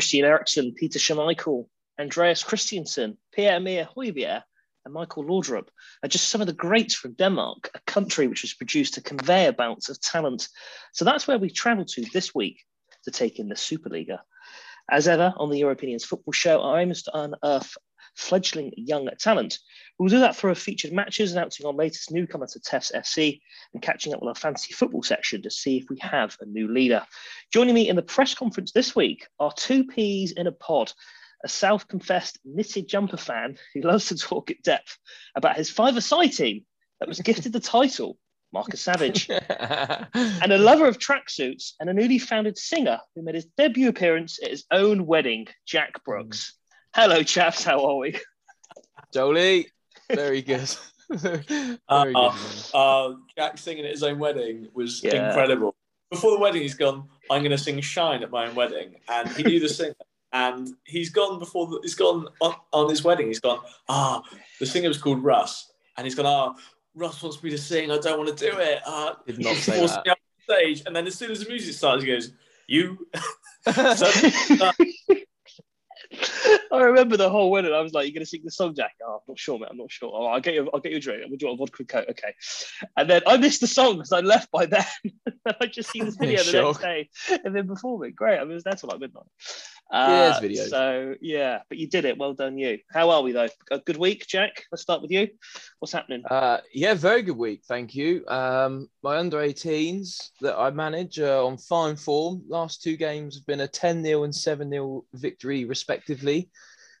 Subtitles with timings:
[0.00, 1.66] Christian Eriksen, Peter Schmeichel,
[2.00, 4.42] Andreas Christensen, Pierre-Emile Højbjerg,
[4.86, 5.68] and Michael Laudrup
[6.02, 9.52] are just some of the greats from Denmark, a country which has produced a conveyor
[9.52, 10.48] belt of talent.
[10.94, 12.64] So that's where we travel to this week
[13.04, 14.20] to take in the Superliga.
[14.90, 17.76] As ever on the Europeans Football Show, our aim is to unearth
[18.14, 19.58] fledgling young talent.
[19.98, 23.40] We'll do that through our featured matches, announcing our latest newcomer to TEFs FC
[23.74, 26.72] and catching up with our fantasy football section to see if we have a new
[26.72, 27.04] leader.
[27.52, 30.92] Joining me in the press conference this week are two peas in a pod
[31.44, 34.98] a self confessed knitted jumper fan who loves to talk at depth
[35.34, 36.64] about his five-a-side team
[36.98, 38.18] that was gifted the title,
[38.52, 43.46] Marcus Savage, and a lover of tracksuits and a newly founded singer who made his
[43.56, 46.54] debut appearance at his own wedding, Jack Brooks.
[46.94, 47.62] Hello, chaps.
[47.64, 48.18] How are we?
[49.12, 49.68] Jolie,
[50.12, 50.68] very good.
[51.10, 52.32] very uh, good.
[52.74, 55.28] uh, Jack singing at his own wedding was Yeah.
[55.28, 55.74] incredible.
[56.10, 57.08] Before the wedding, he's gone.
[57.30, 59.94] I'm going to sing "Shine" at my own wedding, and he knew the singer.
[60.32, 61.66] And he's gone before.
[61.68, 63.28] The, he's gone on, on his wedding.
[63.28, 63.60] He's gone.
[63.88, 64.22] Ah,
[64.58, 66.26] the singer was called Russ, and he's gone.
[66.26, 66.54] Ah,
[66.94, 67.90] Russ wants me to sing.
[67.92, 68.80] I don't want to do it.
[68.84, 70.06] Uh, Did not he say forced that.
[70.06, 72.32] me up on stage, and then as soon as the music starts, he goes,
[72.66, 73.06] "You."
[73.72, 74.10] so,
[74.60, 74.72] uh,
[76.72, 77.72] I remember the whole wedding.
[77.72, 79.68] I was like, "You're going to sing the song, Jack?" Oh, I'm not sure, mate.
[79.70, 80.10] I'm not sure.
[80.12, 80.70] Oh, I'll get you.
[80.72, 81.22] I'll get you a drink.
[81.30, 82.06] Would you want a vodka coke?
[82.10, 82.34] Okay.
[82.96, 84.84] And then I missed the song because I left by then.
[85.60, 87.08] I just seen this video the next day
[87.44, 88.12] and then performing.
[88.14, 88.38] Great.
[88.38, 89.26] I mean, it was there till like midnight.
[89.92, 90.68] Yeah, Uh, videos.
[90.68, 92.16] So yeah, but you did it.
[92.16, 92.78] Well done, you.
[92.92, 93.48] How are we though?
[93.72, 94.64] A good week, Jack.
[94.70, 95.28] Let's start with you.
[95.80, 96.22] What's happening?
[96.30, 97.62] Uh, yeah, very good week.
[97.66, 98.24] Thank you.
[98.28, 102.42] Um, my under 18s that I manage are on fine form.
[102.48, 106.50] Last two games have been a 10 0 and 7 0 victory, respectively.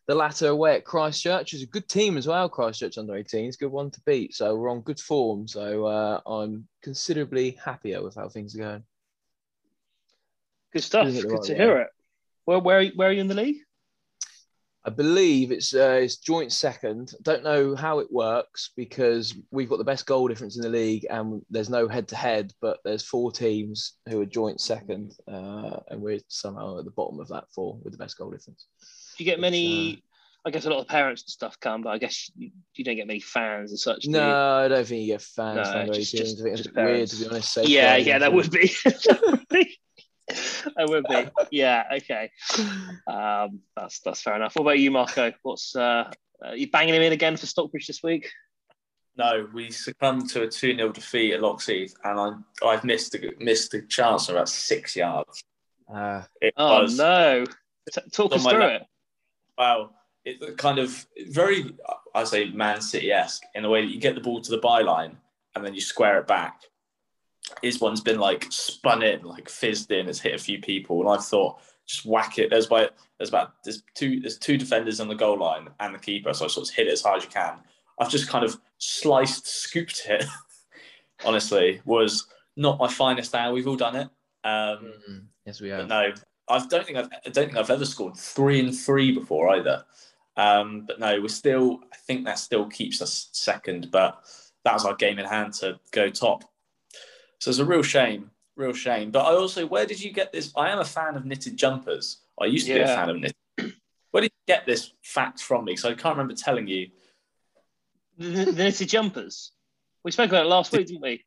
[0.08, 2.48] The latter away at Christchurch is a good team as well.
[2.48, 4.34] Christchurch under 18s, good one to beat.
[4.34, 5.46] So we're on good form.
[5.46, 8.82] So uh, I'm considerably happier with how things are going.
[10.72, 11.04] Good stuff.
[11.04, 11.58] Doing it the Good right to way.
[11.58, 11.88] hear it.
[12.44, 13.56] Where where where are you in the league?
[14.82, 17.12] I believe it's uh, it's joint second.
[17.22, 21.06] Don't know how it works because we've got the best goal difference in the league,
[21.10, 22.52] and there's no head to head.
[22.62, 27.20] But there's four teams who are joint second, uh, and we're somehow at the bottom
[27.20, 28.66] of that four with the best goal difference.
[29.18, 30.02] Do you get many?
[30.46, 32.96] I guess a lot of parents and stuff come, but I guess you, you don't
[32.96, 34.06] get many fans and such.
[34.06, 34.34] No?
[34.34, 35.68] I don't think you get fans.
[35.68, 37.58] No, just- just- I think it's just weird to be honest.
[37.68, 38.72] Yeah, yeah, that would be.
[40.76, 41.28] that would be.
[41.50, 42.30] Yeah, okay.
[43.06, 44.54] Um, that's that's fair enough.
[44.54, 45.32] What about you, Marco?
[45.42, 46.10] What's uh,
[46.44, 48.30] uh you banging him in again for Stockbridge this week?
[49.16, 53.32] No, we succumbed to a 2 0 defeat at Lockheath, and I, I've missed a,
[53.38, 55.44] missed a chance of about six yards.
[55.92, 56.22] Uh,
[56.56, 57.44] Oh was, no!
[57.92, 58.82] T- talk us through it.
[59.58, 59.90] wow,
[60.24, 61.74] it kind of very,
[62.14, 64.58] I say, Man City esque in the way that you get the ball to the
[64.58, 65.16] byline
[65.54, 66.62] and then you square it back.
[67.62, 71.08] His one's been like spun in, like fizzed in, it's hit a few people, and
[71.08, 72.50] I thought, just whack it.
[72.50, 75.98] There's about, there's about, there's two, there's two defenders on the goal line and the
[75.98, 77.58] keeper, so I sort of hit it as hard as you can.
[77.98, 80.24] I've just kind of sliced, scooped it.
[81.24, 83.52] Honestly, was not my finest hour.
[83.52, 84.08] We've all done it.
[84.42, 85.88] Um, mm, yes, we but have.
[85.88, 86.12] no,
[86.48, 89.84] I don't think I've, I don't think I've ever scored three and three before either.
[90.36, 91.80] Um, but no, we're still.
[91.92, 94.24] I think that still keeps us second, but
[94.64, 96.44] that was our game in hand to go top.
[97.40, 99.10] So it's a real shame, real shame.
[99.10, 100.52] But I also, where did you get this?
[100.56, 102.18] I am a fan of knitted jumpers.
[102.40, 103.74] I used to be a fan of knitted.
[104.10, 105.72] Where did you get this fact from me?
[105.72, 106.88] Because I can't remember telling you.
[108.18, 109.52] The, the knitted jumpers.
[110.04, 111.24] We spoke about it last week, didn't we?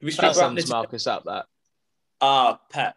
[0.00, 0.68] Did we speak That about sums?
[0.68, 1.24] Marcus up.
[1.24, 1.46] That
[2.20, 2.96] Ah, Pep.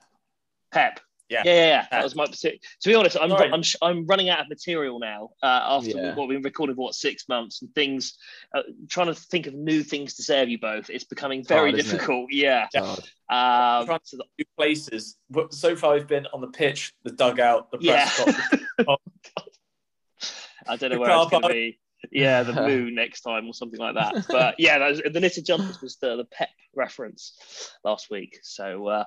[0.71, 0.99] Pep.
[1.29, 1.43] Yeah.
[1.45, 1.67] yeah, yeah.
[1.67, 1.87] yeah.
[1.91, 2.25] That was my.
[2.25, 3.51] To be honest, I'm Sorry.
[3.51, 5.29] I'm I'm running out of material now.
[5.43, 6.15] Uh, after Yeah.
[6.15, 8.17] what we've been recording for what six months and things,
[8.55, 10.89] uh, trying to think of new things to say of you both.
[10.89, 11.99] It's becoming very hard, isn't it?
[11.99, 12.27] difficult.
[12.31, 12.67] Yeah.
[12.73, 12.81] Yeah.
[13.29, 15.17] Um, trying to two places.
[15.29, 18.85] But So far, I've been on the pitch, the dugout, the press Yeah.
[18.85, 18.99] box.
[20.67, 21.79] I don't know The where car it's going to be.
[22.11, 24.25] Yeah, the moon next time or something like that.
[24.29, 28.39] But yeah, that was, the knitted jumpers was the, the Pep reference last week.
[28.41, 29.03] So uh,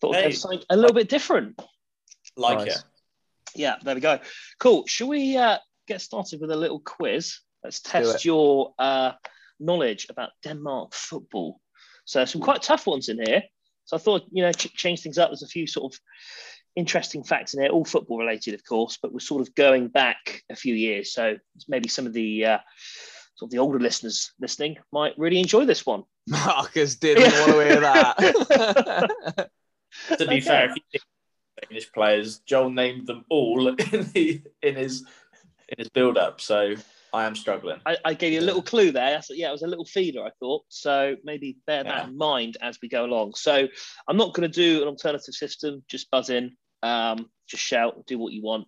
[0.00, 0.32] thought Hey.
[0.32, 1.60] something a little bit different.
[2.36, 2.76] like Nice.
[2.78, 2.84] it.
[3.56, 4.18] Yeah, there we go.
[4.58, 4.86] Cool.
[4.86, 5.58] Shall we uh,
[5.88, 7.38] get started with a little quiz?
[7.64, 9.12] Let's test your uh,
[9.58, 11.60] knowledge about Denmark football.
[12.04, 13.42] So some quite tough ones in here.
[13.84, 15.30] So I thought, you know, ch- change things up.
[15.30, 16.00] There's a few sort of
[16.76, 20.42] interesting facts in here, all football related, of course, but we're sort of going back
[20.48, 21.12] a few years.
[21.12, 21.36] So
[21.68, 22.58] maybe some of the uh,
[23.34, 26.04] sort of the older listeners listening might really enjoy this one.
[26.28, 29.50] Marcus didn't want to hear that.
[30.18, 30.40] To be Okay.
[30.40, 31.02] fair, if you think
[31.68, 35.04] Danish players, Joel named them all in the in his
[35.68, 36.40] in his build up.
[36.40, 36.74] So
[37.12, 37.80] I am struggling.
[37.86, 39.10] I, I gave you a little clue there.
[39.10, 40.64] That's, yeah, it was a little feeder, I thought.
[40.68, 42.06] So maybe bear that Yeah.
[42.08, 43.34] in mind as we go along.
[43.34, 43.66] So
[44.08, 46.56] I'm not going to do an alternative system, just buzz in.
[46.82, 48.66] Um, just shout, do what you want.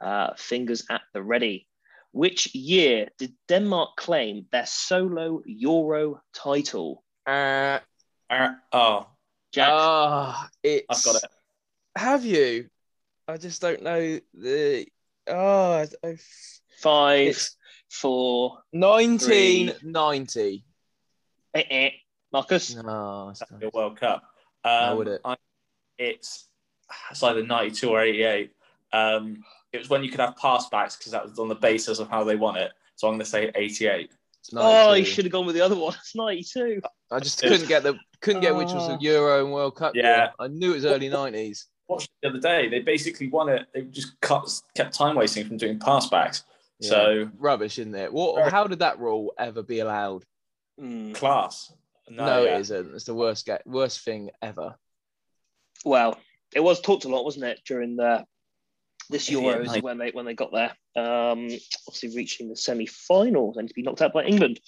[0.00, 1.66] Uh, fingers at the ready.
[2.12, 7.02] Which year did Denmark claim their solo Euro title?
[7.26, 7.78] Uh,
[8.28, 9.06] Uh, oh,
[9.52, 10.86] Jack, ah, it's.
[11.06, 11.30] I've got it.
[11.96, 12.68] Have you?
[13.26, 14.86] I just don't know the.
[15.26, 16.16] Oh, I, I,
[16.80, 17.56] five, it's
[17.88, 20.64] four, 1990.
[21.54, 21.90] eh, eh.
[22.32, 22.74] Marcus.
[22.74, 23.60] No, it's not.
[23.60, 24.22] Your World Cup.
[24.64, 25.20] How Um, would it?
[25.24, 25.36] I,
[25.98, 26.46] it's
[27.10, 28.52] it's either 92 or 88.
[28.92, 31.98] Um, it was when you could have pass backs because that was on the basis
[31.98, 32.72] of how they won it.
[32.96, 34.10] So I'm going to say 88.
[34.40, 35.94] It's Oh, you should have gone with the other one.
[36.00, 36.80] It's 92.
[37.10, 38.98] I just couldn't get the couldn't get which was the Oh.
[39.00, 39.94] Euro and World Cup.
[39.94, 40.02] Yeah.
[40.16, 40.30] year.
[40.38, 41.64] I knew it was early 90s.
[41.88, 42.68] Watched the other day.
[42.68, 43.66] They basically won it.
[43.74, 46.44] They just cut, kept time wasting from doing pass backs.
[46.78, 46.88] Yeah.
[46.90, 48.12] So Rubbish, isn't it?
[48.12, 48.36] What?
[48.36, 50.24] Very- How did that rule ever be allowed?
[50.80, 51.14] Mm.
[51.14, 51.72] class.
[52.08, 52.56] No, No, yeah.
[52.56, 52.94] it isn't.
[52.94, 54.76] It's the worst get worst thing ever.
[55.84, 56.18] Well,
[56.54, 58.24] it was talked a lot, wasn't it, during the
[59.08, 59.82] this Yeah, Euros mate.
[59.82, 60.72] when they when they got there.
[60.96, 61.48] Um,
[61.88, 64.60] obviously reaching the semi-finals and to be knocked out by England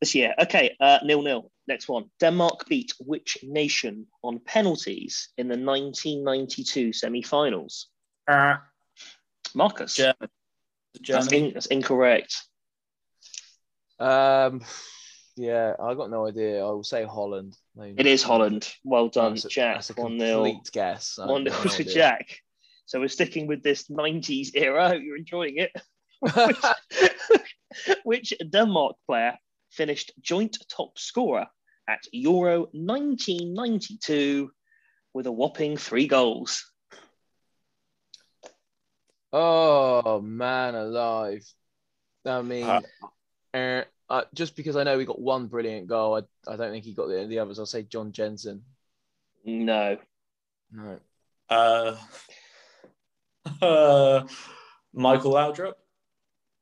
[0.00, 0.34] this year.
[0.38, 1.50] Okay, uh, nil nil.
[1.66, 2.04] Next one.
[2.20, 7.88] Denmark beat which nation on penalties in the 1992 semi-finals?
[8.28, 8.56] Uh,
[9.54, 9.94] Marcus.
[9.94, 10.14] German.
[10.20, 11.48] That's, Germany.
[11.48, 12.36] in, that's incorrect.
[13.98, 14.62] Um,
[15.36, 16.60] yeah, I got no idea.
[16.60, 17.56] I will say Holland.
[17.74, 18.68] No, It is Holland.
[18.84, 19.74] Well done, That's a, Jack.
[19.76, 20.60] That's a One complete nil.
[20.72, 21.18] guess.
[21.18, 21.94] I have One no nil to idea.
[21.94, 22.38] Jack.
[22.86, 24.84] So we're sticking with this 90s era.
[24.84, 25.72] I hope you're enjoying it.
[28.04, 29.36] which Denmark player
[29.70, 31.46] finished joint top scorer
[31.88, 34.50] at Euro 1992
[35.14, 36.64] with a whopping three goals?
[39.32, 41.44] oh man, alive!
[42.24, 42.80] I mean, Uh,
[43.54, 46.84] uh, uh, just because I know we got one brilliant goal, I, I don't think
[46.84, 47.58] he got the, the others.
[47.58, 48.62] I'll say John Jensen.
[49.44, 49.96] No.
[50.70, 50.98] No.
[53.62, 54.26] Uh,
[54.92, 55.74] Michael Laudrup.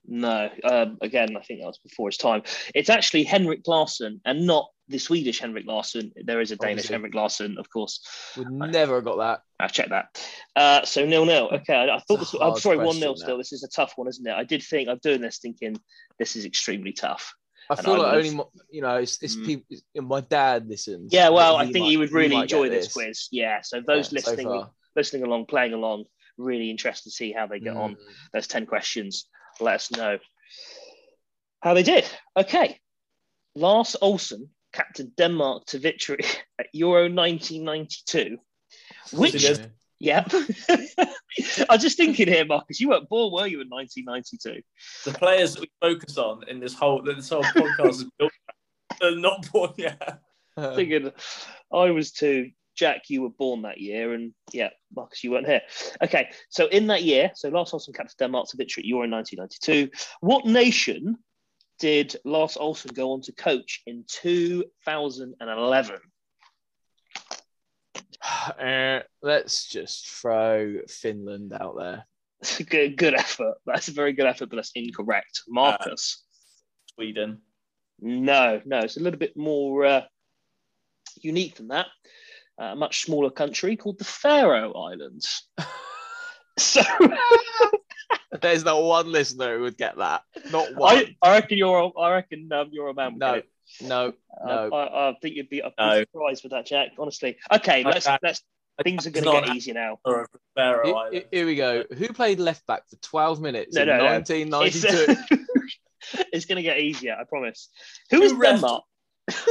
[0.07, 0.49] No.
[0.65, 2.43] Um, again, I think that was before his time.
[2.75, 6.13] It's actually Henrik Larsson and not the Swedish Henrik Larsson.
[6.25, 6.95] There is a Danish Obviously.
[6.95, 8.01] Henrik Larsson, of course.
[8.37, 9.41] Would never have got that.
[9.61, 10.25] I'll check that.
[10.57, 11.49] Uh, so nil nil.
[11.53, 12.41] Okay, I, I thought It's this.
[12.41, 13.17] a I'm sorry, one question, nil.
[13.17, 14.33] Still, this is a tough one, isn't it?
[14.33, 15.77] I did think I'm doing this thinking
[16.19, 17.33] this is extremely tough.
[17.69, 19.47] I And feel I like only mo- you know it's, it's Mm.
[19.47, 19.67] people.
[19.71, 21.13] it's- my dad listens.
[21.13, 23.29] Yeah, well, I think might- he would really might enjoy get this quiz.
[23.31, 24.71] Yeah, so those Yeah, listening, far.
[24.97, 26.05] listening along, playing along,
[26.41, 27.93] really interested to see how they get on.
[27.93, 27.99] Mm.
[28.33, 29.27] Those 10 questions,
[29.61, 30.19] let us know
[31.63, 32.09] how they did.
[32.37, 32.79] Okay.
[33.55, 36.25] Lars Olsen captained Denmark to victory
[36.59, 38.39] at Euro 1992.
[39.13, 39.73] Which, did.
[39.99, 40.25] yeah.
[40.31, 44.63] I was just thinking here, Marcus, you weren't born, were you, in 1992?
[45.05, 48.33] The players that we focus on in this whole this whole podcast is built.
[49.01, 50.21] They're not born yet.
[50.57, 51.13] Thinking
[51.73, 52.51] I was two.
[52.81, 55.61] Jack, you were born that year, and yeah, Marcus, you weren't here.
[56.03, 59.91] Okay, so in that year, so Lars Olsen captained Denmark's to victory at Euro 1992.
[60.21, 61.19] What nation
[61.79, 65.97] did Lars Olsen go on to coach in 2011?
[68.61, 72.07] Uh, let's just throw Finland out there.
[72.69, 73.55] good, good effort.
[73.67, 75.43] That's a very good effort, but that's incorrect.
[75.49, 76.23] Marcus,
[76.95, 77.41] Sweden.
[78.01, 80.03] no, no, it's a little bit more uh,
[81.21, 81.87] unique than that.
[82.61, 85.49] Uh, a much smaller country called the Faroe Islands.
[86.59, 86.83] so.
[88.43, 90.23] There's not one listener who would get that.
[90.51, 90.97] Not one.
[90.97, 91.79] I, I reckon you're.
[91.79, 93.15] a- I reckon um, you're a man.
[93.15, 93.43] with no,
[93.89, 94.77] no, Uh, no.
[94.77, 95.99] I, I think you'd be, I'd be No.
[96.01, 96.91] surprised with that, Jack.
[96.99, 97.37] Honestly.
[97.53, 98.19] Okay, let's Okay.
[98.23, 98.43] let's.
[98.85, 99.99] Things are going to get easier now.
[100.07, 101.27] Or Faroe Here, Islands.
[101.31, 101.85] here we go.
[101.99, 104.05] Who played left back for 12 minutes No, in no, no.
[104.05, 105.17] 1992?
[105.29, 107.15] It's, it's going to get easier.
[107.21, 107.69] I promise.
[108.11, 108.85] Who is Who refed- Denmark?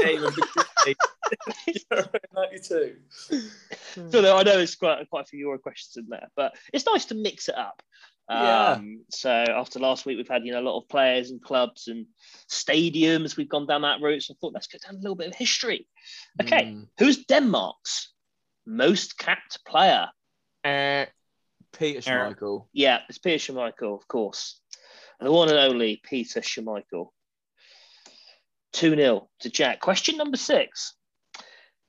[0.03, 2.95] Game of the 92.
[4.09, 6.85] So there- I know there's quite quite a few Euro questions in there, but it's
[6.85, 7.81] nice to mix it up.
[8.29, 8.73] Yeah.
[8.73, 11.87] Um, so after last week, we've had you know a lot of players and clubs
[11.87, 12.05] and
[12.49, 13.35] stadiums.
[13.37, 15.35] We've gone down that route, so I thought let's go down a little bit of
[15.35, 15.87] history.
[16.41, 16.87] Okay, Mm.
[16.99, 18.13] who's Denmark's
[18.67, 20.09] most capped player?
[20.63, 21.05] Uh,
[21.73, 22.67] Peter Schmeichel.
[22.73, 24.59] Yeah, it's Peter Schmeichel, of course.
[25.19, 27.09] The one and only Peter Schmeichel.
[28.73, 29.79] 2 0 to Jack.
[29.79, 30.95] Question number six.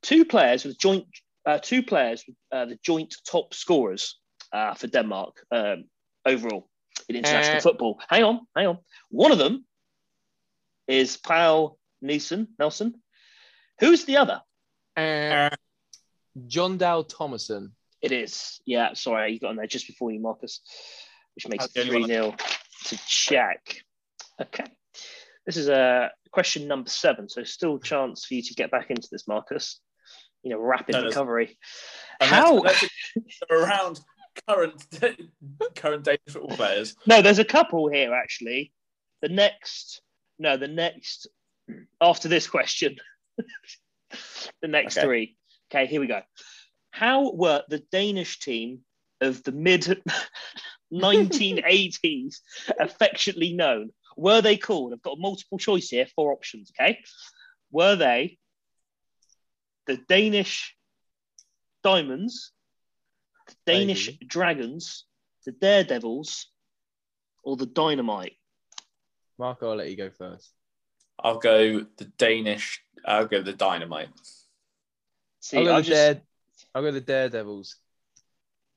[0.01, 1.05] Two players with joint
[1.45, 4.19] uh, two players with uh, the joint top scorers
[4.53, 5.85] uh, for Denmark um,
[6.25, 6.67] overall
[7.09, 7.99] in international Uh, football.
[8.09, 8.77] Hang on, hang on.
[9.09, 9.65] One of them
[10.87, 12.47] is Paul Nelson.
[12.59, 13.01] Nelson.
[13.79, 14.41] Who's the other?
[14.95, 15.49] Uh,
[16.47, 17.71] Jon Dahl Tomasson.
[18.01, 18.61] It is.
[18.65, 20.61] Yeah, sorry, you got on there just before you, Marcus,
[21.35, 22.35] which makes it 3 0
[22.85, 23.83] to Jack.
[24.39, 24.65] Okay.
[25.45, 29.07] This is uh, question number seven, so still chance for you to get back into
[29.11, 29.79] this, Marcus.
[30.43, 31.57] You know, rapid No, recovery.
[32.19, 32.55] And How?
[32.55, 32.83] Let's,
[33.15, 33.99] let's around
[34.47, 34.83] current
[35.75, 36.95] current Danish football players.
[37.05, 38.71] No, there's a couple here actually.
[39.21, 40.01] The next,
[40.39, 41.27] no, the next
[42.01, 42.95] after this question,
[44.61, 45.05] the next Okay.
[45.05, 45.37] three.
[45.71, 46.21] Okay, here we go.
[46.91, 48.79] How were the Danish team
[49.21, 50.01] of the mid
[50.93, 52.37] 1980s
[52.79, 53.91] affectionately known?
[54.21, 54.93] Were they called?
[54.93, 56.71] I've got a multiple choice here, four options.
[56.79, 56.99] Okay,
[57.71, 58.37] were they
[59.87, 60.75] the Danish
[61.83, 62.51] Diamonds,
[63.47, 64.25] the Danish Maybe.
[64.27, 65.05] Dragons,
[65.43, 66.51] the Daredevils,
[67.43, 68.33] or the Dynamite?
[69.39, 70.51] Marco, I'll let you go first.
[71.17, 72.83] I'll go the Danish.
[73.03, 74.09] I'll go the Dynamite.
[75.39, 76.21] See, I'll go the just, Dare.
[76.75, 77.75] I'll go the Daredevils.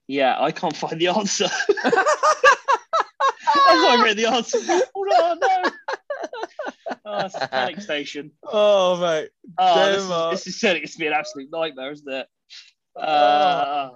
[0.09, 1.49] yeah, I can't find the answer.
[3.69, 4.59] I've not written the answer.
[4.97, 5.71] Oh, no, no.
[7.07, 8.31] Oh, it's a panic station.
[8.45, 10.35] oh mate, Oh, this Denmark.
[10.35, 12.27] is, this is turning to be an absolute nightmare, isn't it?
[12.99, 13.91] Uh,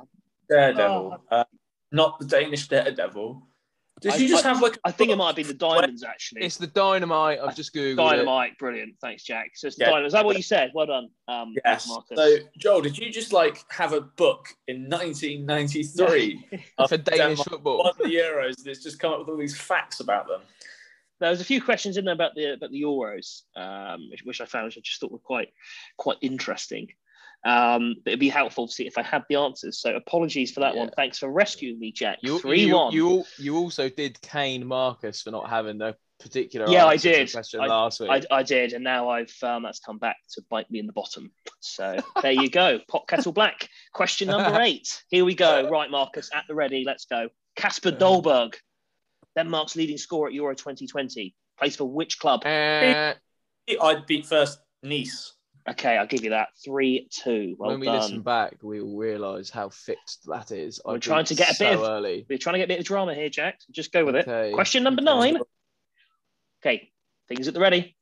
[0.51, 1.23] Daredevil.
[1.31, 1.45] Uh,
[1.93, 3.48] not the Danish Daredevil.
[4.01, 4.77] Did I- you just I- have like?
[4.77, 6.43] a I think it might have been the Diamonds, actually.
[6.43, 7.39] it's the Dynamite.
[7.41, 7.97] I've just googled it.
[7.97, 8.95] Dynamite, brilliant.
[9.01, 9.53] Thanks, Jack.
[9.57, 9.91] So it's the Yeah.
[9.91, 10.07] Dynamite.
[10.07, 10.71] Is that what you said?
[10.75, 11.89] Well done, um, Yes.
[11.89, 12.17] Marcus.
[12.17, 16.49] So, Joel, did you just like have a book in 1993
[16.89, 17.79] for Danish Denmark football.
[17.85, 18.63] won the Euros?
[18.65, 20.41] That's just come up with all these facts about them.
[21.21, 24.41] There was a few questions in there about the about the Euros, um, which, which
[24.41, 25.49] I found which I just thought were quite
[25.97, 26.89] quite interesting.
[27.45, 29.81] Um, but it'd be helpful to see if I had the answers.
[29.81, 30.81] So apologies for that Yeah.
[30.81, 30.91] one.
[30.97, 32.19] Thanks for rescuing me, Jack.
[32.23, 32.93] You, Three you, one.
[32.93, 36.67] You, you also did Kane Marcus for not having the particular.
[36.69, 37.33] Yeah, I answer to the did.
[37.33, 38.11] Question I- last week.
[38.11, 40.93] I, I did, and now I've um, that's come back to bite me in the
[40.93, 41.31] bottom.
[41.61, 42.81] So there you go.
[42.89, 43.69] Pot kettle black.
[43.93, 45.03] Question number eight.
[45.09, 45.69] Here we go.
[45.71, 46.83] Right, Marcus, at the ready.
[46.85, 47.29] Let's go.
[47.57, 48.55] Kasper Dolberg,
[49.37, 52.43] Denmark's leading scorer at Euro 2020, plays for which club?
[52.45, 53.15] Uh,
[53.81, 55.35] I'd beat first Nice.
[55.71, 56.49] Okay, I'll give you that.
[56.65, 57.55] Three two.
[57.59, 57.97] Well when we done.
[58.01, 60.81] listen back, we will realise how fixed that is.
[60.87, 62.25] I We're trying to get a so bit of- early.
[62.29, 63.61] We're trying to get a bit of drama here, Jack.
[63.71, 64.51] Just go with Okay.
[64.51, 64.55] it.
[64.55, 65.05] Question number Okay.
[65.33, 65.39] nine.
[66.63, 66.91] Okay,
[67.29, 67.97] things at the ready.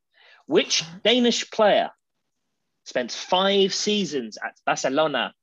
[0.47, 1.91] Which Danish player
[2.85, 5.35] spent five seasons at Barcelona?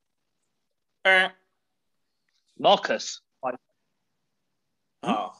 [1.05, 1.29] Eh.
[2.57, 3.19] Marcus.
[5.05, 5.33] Ah,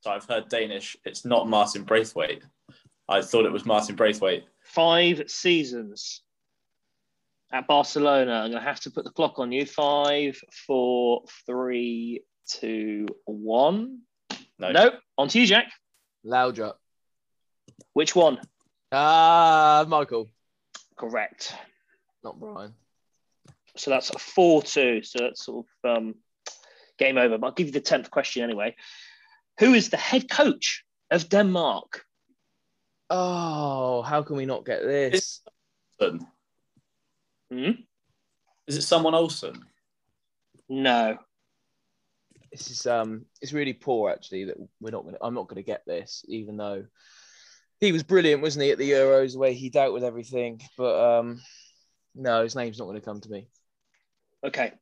[0.00, 0.96] so I've heard Danish.
[1.04, 2.44] It's not Martin Braithwaite.
[3.10, 4.44] I thought it was Martin Braithwaite.
[4.62, 6.22] Five seasons
[7.52, 8.34] at Barcelona.
[8.34, 9.66] I'm going to have to put the clock on you.
[9.66, 14.02] Five, four, three, two, one.
[14.60, 14.94] No, Nope.
[15.18, 15.72] On to you, Jack.
[16.24, 16.74] Loudra.
[17.94, 18.38] Which one?
[18.92, 20.28] Ah, Michael,
[20.96, 21.54] Correct.
[22.22, 22.74] not Brian.
[23.76, 25.02] So that's a 4 2.
[25.02, 26.14] So that's sort of um,
[26.98, 27.38] game over.
[27.38, 28.76] But I'll give you the 10th question anyway.
[29.58, 32.04] Who is the head coach of Denmark?
[33.10, 35.40] Oh, how can we not get this?
[36.00, 36.26] Olsen.
[37.52, 37.70] Hmm?
[38.68, 39.64] Is it someone Olsen?
[40.68, 41.18] No.
[42.52, 45.18] This is um, it's really poor actually that we're not gonna.
[45.20, 46.84] I'm not gonna get this, even though
[47.80, 50.60] he was brilliant, wasn't he, at the Euros, the way he dealt with everything.
[50.76, 51.40] But um,
[52.14, 53.48] no, his name's not gonna come to me.
[54.44, 54.72] Okay.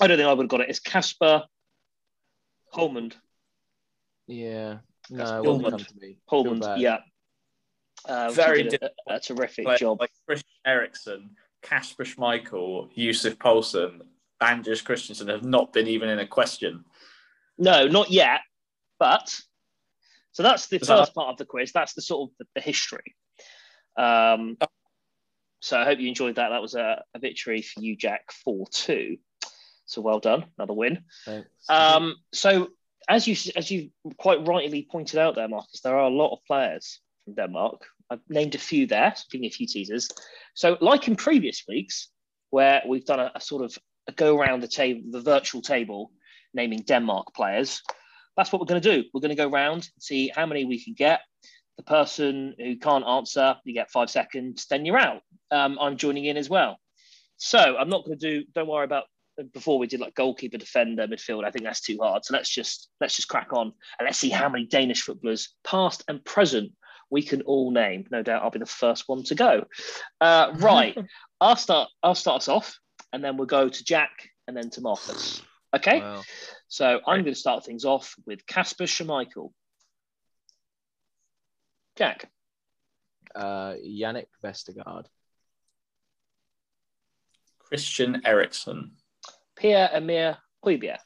[0.00, 0.70] I don't think I would have got it.
[0.70, 1.44] It's Kasper
[2.72, 3.14] Hjulmand.
[4.26, 4.78] Yeah,
[5.10, 6.18] no, That's it won't come to me.
[6.28, 6.98] Feel Hjulmand, yeah.
[8.06, 10.00] Uh, Very did a, a terrific Like, job.
[10.00, 11.30] like Christian Eriksen,
[11.62, 14.02] Kasper Schmeichel, Yussuf Poulsen,
[14.40, 16.84] Anders Christensen have not been even in a question.
[17.56, 18.40] No, not yet.
[18.98, 19.40] But
[20.32, 21.72] so that's the Is that- first part of the quiz.
[21.72, 23.14] That's the sort of the, the history.
[23.96, 24.56] Um,
[25.60, 26.50] so I hope you enjoyed that.
[26.50, 29.16] That was a, a victory for you, Jack, 4 2.
[29.86, 30.44] So well done.
[30.58, 31.04] Another win.
[31.68, 32.68] Um, so
[33.08, 36.38] as you as you quite rightly pointed out there, Marcus, there are a lot of
[36.46, 37.86] players from Denmark.
[38.10, 40.08] I've named a few there, so giving you a few teasers.
[40.54, 42.08] So, like in previous weeks,
[42.50, 43.76] where we've done a, a sort of
[44.08, 46.12] a go around the table, the virtual table,
[46.52, 47.82] naming Denmark players,
[48.36, 49.08] that's what we're going to do.
[49.12, 51.20] We're going to go round and see how many we can get.
[51.76, 55.22] The person who can't answer, you get five seconds, then you're out.
[55.50, 56.78] Um, I'm joining in as well.
[57.36, 58.44] So I'm not going to do.
[58.54, 59.04] Don't worry about
[59.52, 61.44] before we did like goalkeeper, defender, midfield.
[61.44, 62.24] I think that's too hard.
[62.24, 66.04] So let's just let's just crack on and let's see how many Danish footballers, past
[66.08, 66.70] and present,
[67.14, 68.06] we can all name.
[68.10, 69.64] No doubt, I'll be the first one to go.
[70.20, 70.98] Uh, right,
[71.40, 71.88] I'll start.
[72.02, 72.76] I'll start us off,
[73.12, 74.10] and then we'll go to Jack,
[74.48, 75.40] and then to Marcus.
[75.76, 76.00] Okay.
[76.00, 76.22] Wow.
[76.66, 79.52] So I'm going to start things off with Kasper Schmeichel.
[81.96, 82.28] Jack,
[83.34, 85.06] Uh, Yannick Vestergaard.
[87.60, 88.92] Christian Eriksen,
[89.56, 90.98] Pierre Emile Højbjerg,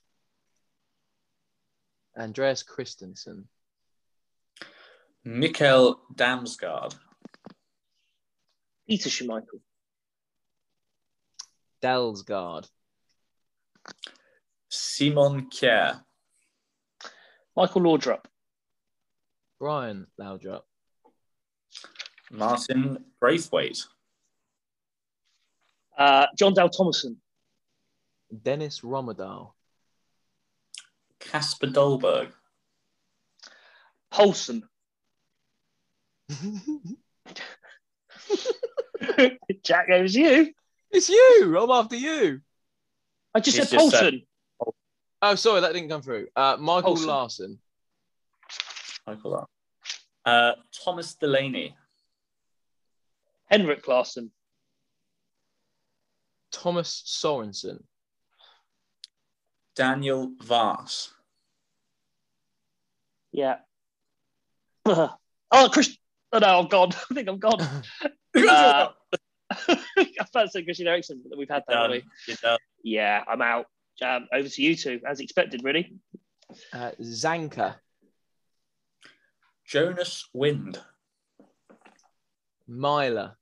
[2.17, 3.49] Andreas Christensen.
[5.27, 6.97] Mikkel Damsgaard,
[8.87, 9.61] Peter Schmeichel,
[11.83, 12.69] Dalsgaard.
[14.69, 16.03] Simon Kjær.
[17.57, 18.25] Michael Laudrup.
[19.59, 20.63] Brian Laudrup.
[22.31, 23.87] Martin Braithwaite.
[25.97, 27.17] Uh, Jon Dahl Tomasson.
[28.31, 29.53] Dennis Rommedahl.
[31.19, 32.33] Kasper Dolberg.
[34.13, 34.63] Poulsen.
[39.65, 40.53] Jack, it was you.
[40.91, 41.59] it's you.
[41.59, 42.43] I'm after you.
[43.35, 44.27] I just He's said just Poulsen.
[45.21, 46.29] Oh, sorry, that didn't come through.
[46.37, 47.07] Uh, Michael Olsen.
[47.07, 47.59] Larson.
[49.07, 49.49] Michael Larson.
[50.25, 50.53] Uh,
[50.85, 51.75] Thomas Delaney.
[53.47, 54.31] Henrik Larsson.
[56.53, 57.83] Thomas Sorensen.
[59.75, 61.13] Daniel Wass.
[63.33, 63.57] Yeah.
[64.87, 65.11] oh,
[65.73, 65.98] Chris.
[66.33, 66.91] Oh, no, I'm gone.
[67.11, 67.61] I think I'm gone.
[68.37, 68.89] Uh,
[69.51, 71.75] I thought so Christian Eriksen, but we've had that.
[71.77, 72.03] haven't Done.
[72.29, 72.35] we?
[72.43, 72.59] Done.
[72.85, 73.65] Yeah, I'm out.
[74.03, 75.95] Um, over to you two, as expected, really.
[76.73, 77.77] Uh, Zanka.
[79.67, 80.79] Jonas Wind.
[82.69, 83.39] Myler.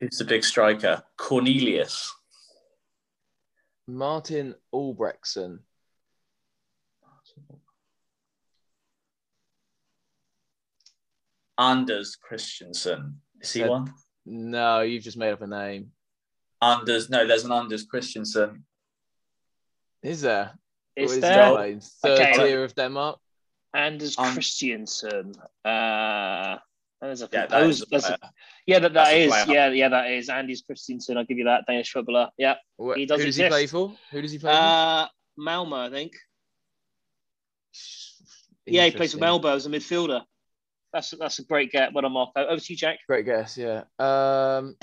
[0.00, 1.02] Who's the big striker?
[1.16, 2.14] Cornelius.
[3.88, 5.58] Martin Albrechtsen.
[11.60, 13.20] Anders Christensen.
[13.40, 13.92] Is he Said- one?
[14.26, 15.92] No, you've just made up a name.
[16.62, 17.08] Anders.
[17.10, 18.64] No, there's an Anders Christensen.
[20.02, 20.58] Is there?
[20.96, 21.52] Is is there?
[21.54, 22.32] that third Okay.
[22.48, 23.18] tier of Denmark?
[23.74, 25.32] Anders Um, Christiansen.
[25.64, 26.58] Uh,
[27.00, 27.66] there's a Yeah, that a
[28.14, 28.18] a-
[28.66, 29.48] yeah, that, that That's is.
[29.48, 30.28] Yeah, yeah, that is.
[30.28, 31.16] Anders Christiansen.
[31.16, 31.64] I'll give you that.
[31.66, 32.30] Danish footballer.
[32.36, 32.56] Yeah.
[32.78, 33.94] Wh- He does Who does he play for?
[34.10, 36.12] Who does he play Uh, Malmo, I think.
[38.66, 39.20] Yeah, he plays for Interesting.
[39.20, 40.24] Melbourne as a midfielder.
[40.92, 41.92] That's that's a great get.
[41.92, 42.30] What I'm off.
[42.36, 42.98] Over to you, Jack.
[43.06, 43.84] Great guess, yeah.
[43.98, 44.76] Um,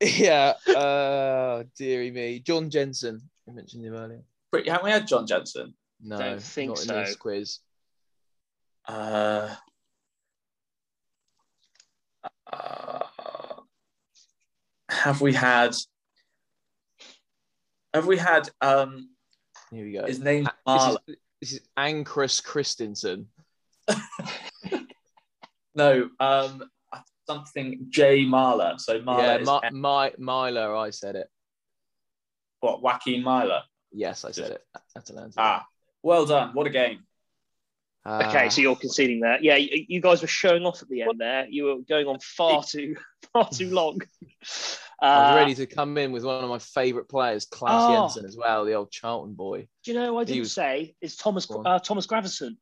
[0.00, 2.38] yeah, uh, dearie me.
[2.40, 3.20] John Jensen.
[3.48, 4.22] I mentioned him earlier.
[4.50, 5.74] Pretty- Haven't we had John Jensen?
[6.02, 6.94] No, Don't think not so.
[6.94, 7.58] in this quiz.
[8.88, 9.54] Uh,
[12.52, 13.00] uh,
[14.88, 15.74] have we had?
[17.92, 18.48] Have we had?
[18.60, 19.10] Um,
[19.70, 20.06] Here we go.
[20.06, 20.98] his name's this, is,
[21.40, 23.28] this is Ancrus Christensen.
[25.74, 26.64] No, um,
[27.28, 28.80] something J Marla.
[28.80, 31.28] So Marla yeah, is Ma- My, Myler, I said it.
[32.60, 32.80] what?
[32.82, 33.60] Joakim Mæhle.
[33.92, 34.62] Yes, I said it.
[34.96, 35.34] Atalanta.
[35.36, 35.66] Ah,
[36.02, 36.54] well done.
[36.54, 37.00] What a game.
[38.06, 39.42] Ah, Okay, so you're conceding that.
[39.44, 41.46] Yeah, you, you guys were showing off at the end there.
[41.46, 42.96] You were going on far too
[43.34, 44.00] far too long.
[44.98, 47.92] I was Uh, ready to come in with one of my favourite players, Claus Oh.
[47.92, 49.68] Jensen, as well, the old Charlton boy.
[49.84, 52.56] Do you know who I didn't was- say is Thomas Go uh, Thomas Gravesen,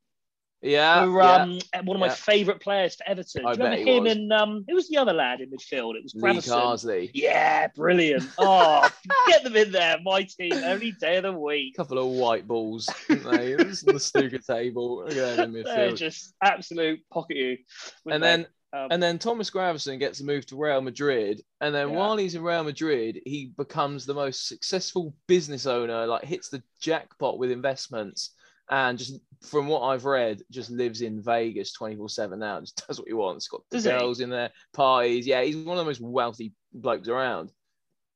[0.64, 1.34] Yeah, who, yeah.
[1.34, 2.14] um, one of my yeah.
[2.14, 3.42] favourite players for Everton.
[3.42, 4.12] Do I you bet remember him was.
[4.12, 5.94] and um, who was the other lad in midfield?
[5.96, 7.10] It was Lee Carsley.
[7.12, 8.24] Yeah, brilliant.
[8.38, 8.88] Oh,
[9.28, 11.76] get them in there, my team, every day of the week.
[11.76, 13.52] couple of white balls, they?
[13.52, 15.04] It was on the snooker table.
[15.04, 17.58] Look at them They're just absolute pocket you.
[18.06, 21.96] And then um, and then Thomas Gravesen gets moved to Real Madrid, and then Yeah.
[21.96, 26.06] while he's in Real Madrid, he becomes the most successful business owner.
[26.06, 28.30] Like hits the jackpot with investments,
[28.70, 32.60] and just from what I've read, just lives in Vegas twenty four seven now.
[32.62, 33.48] Just does what he wants.
[33.48, 33.90] Got the Does he?
[33.90, 35.26] girls in there, parties.
[35.26, 37.50] Yeah, he's one of the most wealthy blokes around.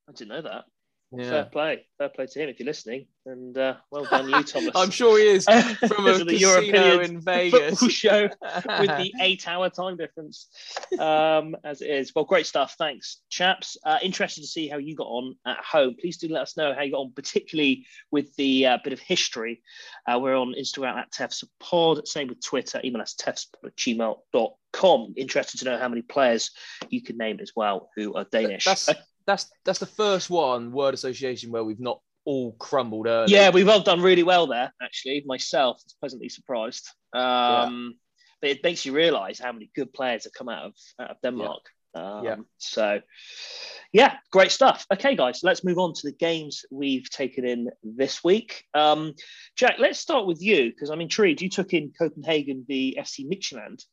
[0.07, 0.65] I didn't know that.
[1.17, 4.69] Fair play, fair play to him if you're listening, and uh, well done, you, Thomas.
[4.75, 5.43] I'm sure he is
[5.87, 7.79] from a the European in Vegas.
[7.91, 8.29] show
[8.79, 10.49] with the eight-hour time difference,
[10.99, 12.13] um, as it is.
[12.13, 12.75] Well, great stuff.
[12.77, 13.75] Thanks, chaps.
[13.83, 15.95] Uh, interested to see how you got on at home.
[15.99, 18.99] Please do let us know how you got on, particularly with the uh, bit of
[18.99, 19.63] history.
[20.07, 22.07] Uh, we're on Instagram at TEFSPod.
[22.07, 22.81] Same with Twitter.
[22.83, 25.13] Email us tefspod at gmail.com.
[25.17, 26.51] Interested to know how many players
[26.89, 28.65] you can name as well who are Danish.
[28.65, 28.89] That's
[29.29, 33.31] that's that's the first one word association where we've not all crumbled early.
[33.31, 35.23] Yeah, we've all done really well there, actually.
[35.25, 36.89] Myself was pleasantly surprised.
[37.13, 37.95] Um,
[38.41, 41.17] But it makes you realise how many good players have come out of, out of
[41.21, 41.63] Denmark.
[41.95, 42.35] Um, Yeah.
[42.57, 43.01] So,
[43.91, 44.85] yeah, great stuff.
[44.93, 48.63] Okay, guys, let's move on to the games we've taken in this week.
[48.73, 49.13] Um,
[49.55, 51.41] Jack, let's start with you because I'm intrigued.
[51.41, 53.83] You took in Copenhagen v FC Midtjylland.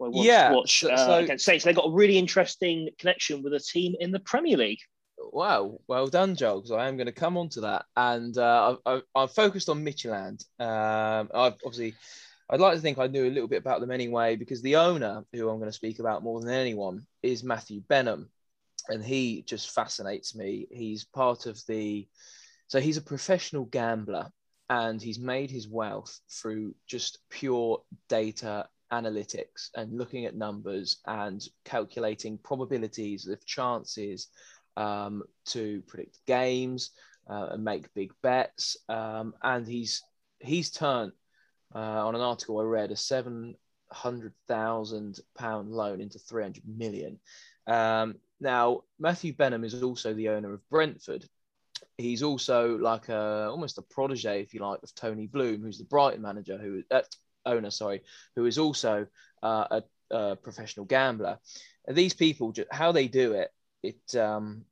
[0.00, 1.64] Who I watched- Yeah, watch, so- uh, so- against Saints.
[1.64, 4.80] They got a really interesting connection with a team in the Premier League.
[5.18, 6.62] Wow, well done, Joel.
[6.62, 9.84] Because I am going to come on to that, and uh, I've, I've, focused on
[9.84, 10.44] Midtjylland.
[10.58, 11.94] Um, I've obviously,
[12.48, 15.24] I'd like to think I knew a little bit about them anyway, because the owner,
[15.32, 18.30] who I'm going to speak about more than anyone, is Matthew Benham,
[18.88, 20.66] and he just fascinates me.
[20.70, 22.08] He's part of the,
[22.68, 24.32] so he's a professional gambler,
[24.70, 31.42] and he's made his wealth through just pure data analytics and looking at numbers and
[31.64, 34.28] calculating probabilities of chances
[34.76, 36.90] um, to predict games
[37.28, 38.76] uh, and make big bets.
[38.88, 40.02] Um, and he's
[40.40, 41.12] he's turned
[41.74, 43.54] uh, on an article I read a seven
[43.92, 47.18] hundred thousand pound loan into three hundred million.
[47.66, 51.24] Um, now Matthew Benham is also the owner of Brentford.
[51.98, 55.84] He's also like a almost a protege, if you like, of Tony Bloom, who's the
[55.84, 57.02] Brighton manager, who uh,
[57.46, 58.02] owner, sorry,
[58.36, 59.06] who is also
[59.42, 61.38] uh, a, a, professional gambler.
[61.86, 63.50] And these people, how they do it,
[63.82, 64.64] it um,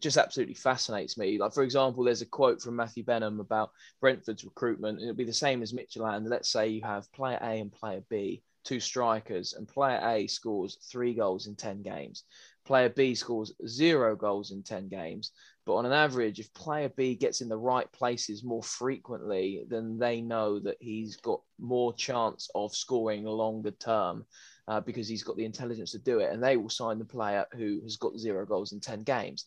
[0.00, 1.38] just absolutely fascinates me.
[1.38, 5.00] Like, for example, there's a quote from Matthew Benham about Brentford's recruitment.
[5.00, 6.28] It'll be the same as Midtjylland.
[6.28, 10.78] Let's say you have player A and player B, two strikers, and player A scores
[10.90, 12.24] three goals in 10 games.
[12.64, 15.32] Player B scores zero goals in 10 games.
[15.66, 19.98] But on an average, if player B gets in the right places more frequently, then
[19.98, 24.24] they know that he's got more chance of scoring longer term
[24.68, 26.32] uh, because he's got the intelligence to do it.
[26.32, 29.44] And they will sign the player who has got zero goals in 10 games.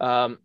[0.00, 0.38] Um,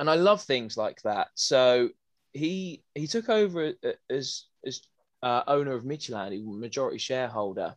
[0.00, 1.28] and I love things like that.
[1.34, 1.90] So
[2.32, 3.72] he he took over
[4.10, 4.80] as as
[5.22, 7.74] uh, owner of Midtjylland, majority shareholder,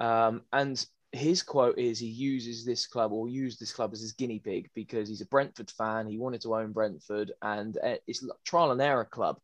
[0.00, 4.12] um, and his quote is he uses this club or used this club as his
[4.12, 6.06] guinea pig because he's a Brentford fan.
[6.06, 9.38] He wanted to own Brentford, and uh, it's trial and error club.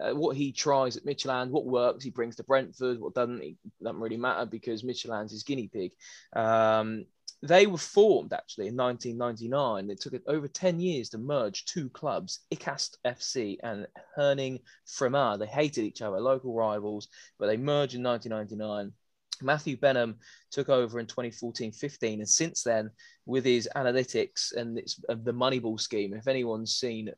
[0.00, 3.00] Uh, what he tries at Midtjylland, what works, he brings to Brentford.
[3.00, 5.90] What doesn't, it doesn't really matter because Midtjylland's his guinea pig.
[6.34, 7.06] Um,
[7.42, 9.90] they were formed actually in 1999.
[9.90, 15.40] It took over 10 years to merge two clubs, Ikast FC and Herning Fremad.
[15.40, 18.92] They hated each other, local rivals, but they merged in 1999.
[19.42, 20.16] Matthew Benham
[20.50, 22.90] took over in 2014-15, and since then,
[23.26, 27.10] with his analytics and it's uh, the Moneyball scheme, if anyone's seen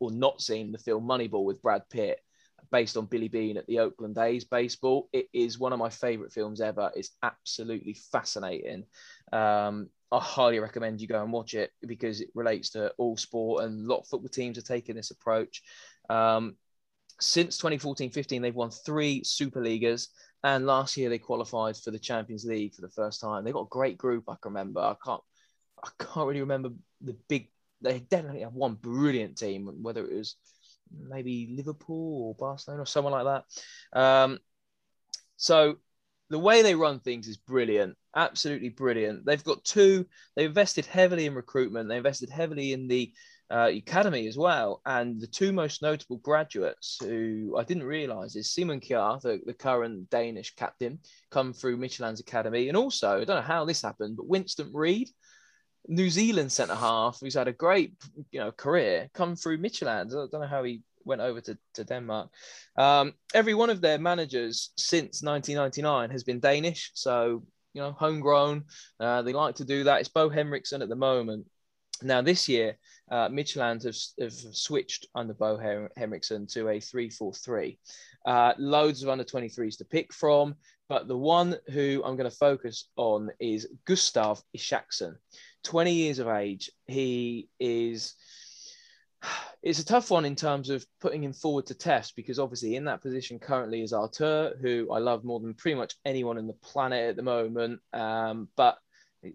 [0.00, 2.20] or not seen the film Moneyball with Brad Pitt,
[2.70, 5.08] based on Billy Beane at the Oakland A's baseball.
[5.12, 6.90] It is one of my favorite films ever.
[6.94, 8.84] It's absolutely fascinating.
[9.32, 13.64] Um, I highly recommend you go and watch it because it relates to all sport
[13.64, 15.62] and a lot of football teams are taking this approach.
[16.08, 16.56] Um,
[17.20, 20.08] since 2014-15, they've won three Super Leaguers,
[20.44, 23.44] and last year they qualified for the Champions League for the first time.
[23.44, 24.24] They got a great group.
[24.28, 24.80] I can remember.
[24.80, 25.22] I can't.
[25.82, 26.70] I can't really remember
[27.00, 27.48] the big.
[27.80, 29.68] They definitely have one brilliant team.
[29.82, 30.36] Whether it was
[30.90, 33.44] maybe Liverpool or Barcelona or someone like
[33.92, 33.98] that.
[33.98, 34.38] Um,
[35.36, 35.76] so
[36.30, 39.24] the way they run things is brilliant, absolutely brilliant.
[39.24, 40.06] They've got two.
[40.36, 41.88] They invested heavily in recruitment.
[41.88, 43.12] They invested heavily in the
[43.50, 44.80] uh, academy as well.
[44.86, 49.54] And the two most notable graduates who I didn't realize is Simon Kjaer, the, the
[49.54, 50.98] current Danish captain,
[51.30, 52.68] come through Midtjylland's academy.
[52.68, 55.08] And also, I don't know how this happened, but Winston Reid,
[55.86, 57.94] New Zealand centre half, who's had a great
[58.30, 60.08] you know career, come through Midtjylland.
[60.08, 62.28] I don't know how he went over to, to Denmark.
[62.76, 66.90] Um, every one of their managers since 1999 has been Danish.
[66.94, 68.64] So, you know, homegrown.
[69.00, 70.00] Uh, they like to do that.
[70.00, 71.46] It's Bo Henriksen at the moment.
[72.02, 72.76] Now, this year,
[73.10, 75.58] uh, have, have switched under Bo
[75.96, 77.78] Henriksen to a 3 4 3.
[78.26, 80.54] Uh, loads of under 23s to pick from,
[80.88, 85.16] but the one who I'm going to focus on is Gustav Isaksen.
[85.64, 86.70] 20 years of age.
[86.86, 88.14] He is
[89.62, 92.84] it's a tough one in terms of putting him forward to test because obviously in
[92.84, 96.52] that position currently is Artur, who I love more than pretty much anyone in the
[96.52, 97.80] planet at the moment.
[97.92, 98.78] Um, but
[99.22, 99.32] the,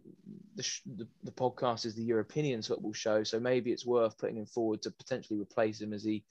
[0.55, 4.81] the, the, podcast is the European football show, so maybe it's worth putting him forward
[4.83, 6.23] to potentially replace him as he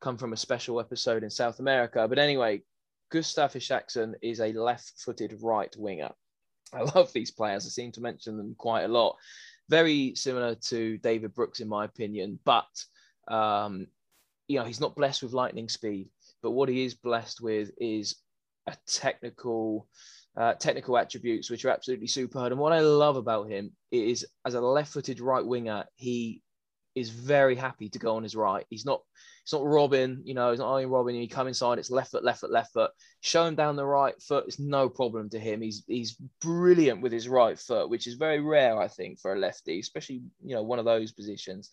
[0.00, 2.06] come from a special episode in South America.
[2.08, 2.62] But anyway,
[3.10, 6.10] Gustav Isaksen is a left-footed right winger.
[6.72, 7.66] I love these players.
[7.66, 9.16] I seem to mention them quite a lot
[9.68, 12.84] very similar to David Brooks in my opinion, but
[13.28, 13.86] um,
[14.46, 16.08] you know he's not blessed with lightning speed.
[16.42, 18.16] But what he is blessed with is
[18.66, 19.88] a technical
[20.36, 22.52] uh, technical attributes which are absolutely superb.
[22.52, 26.42] And what I love about him is as a left-footed right winger, he
[26.94, 28.64] is very happy to go on his right.
[28.70, 29.02] He's not
[29.42, 31.20] it's not Robben, you know, it's not only Robben.
[31.20, 32.90] You come inside, it's left foot, left foot, left foot.
[33.20, 35.60] Show him down the right foot, it's no problem to him.
[35.60, 39.38] He's he's brilliant with his right foot, which is very rare, I think, for a
[39.38, 41.70] lefty, especially you know one of those positions.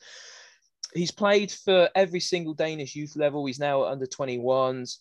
[0.94, 3.46] He's played for every single Danish youth level.
[3.46, 4.98] He's now under 21s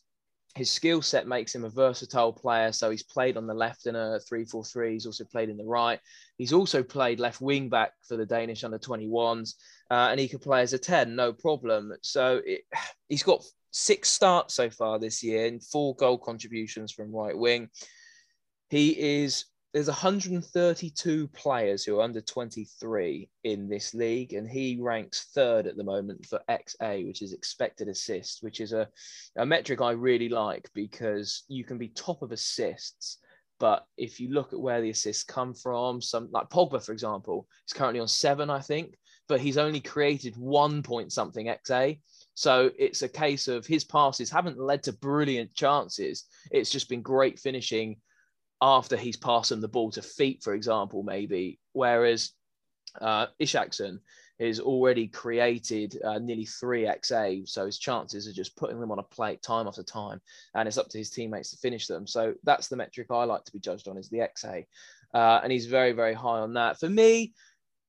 [0.55, 2.73] his skill set makes him a versatile player.
[2.73, 4.93] So he's played on the left in a 3 4 3.
[4.93, 6.01] He's also played in the right.
[6.39, 9.55] He's also played left wing back for the Danish under 21s.
[9.91, 11.93] Uh, and he can play as a 10, no problem.
[12.03, 12.63] So it,
[13.09, 17.69] he's got six starts so far this year and four goal contributions from right wing.
[18.69, 18.91] He
[19.23, 25.66] is there's 132 players who are under 23 in this league, and he ranks third
[25.66, 28.88] at the moment for XA, which is expected assist, which is a,
[29.37, 33.18] a metric I really like because you can be top of assists.
[33.61, 37.46] But if you look at where the assists come from, some like Pogba, for example,
[37.68, 38.96] is currently on seven, I think.
[39.28, 42.00] but he's only created one point something XA.
[42.35, 46.24] So it's a case of his passes haven't led to brilliant chances.
[46.50, 47.98] It's just been great finishing
[48.62, 51.59] after he's passed the ball to feet, for example, maybe.
[51.73, 52.33] Whereas
[53.01, 53.99] uh, Isaksen
[54.38, 58.99] has already created uh, nearly three XA, so his chances are just putting them on
[58.99, 60.20] a plate time after time,
[60.55, 62.07] and it's up to his teammates to finish them.
[62.07, 64.66] So that's the metric I like to be judged on is the XA,
[65.14, 66.81] uh, and he's very very high on that.
[66.81, 67.35] For me,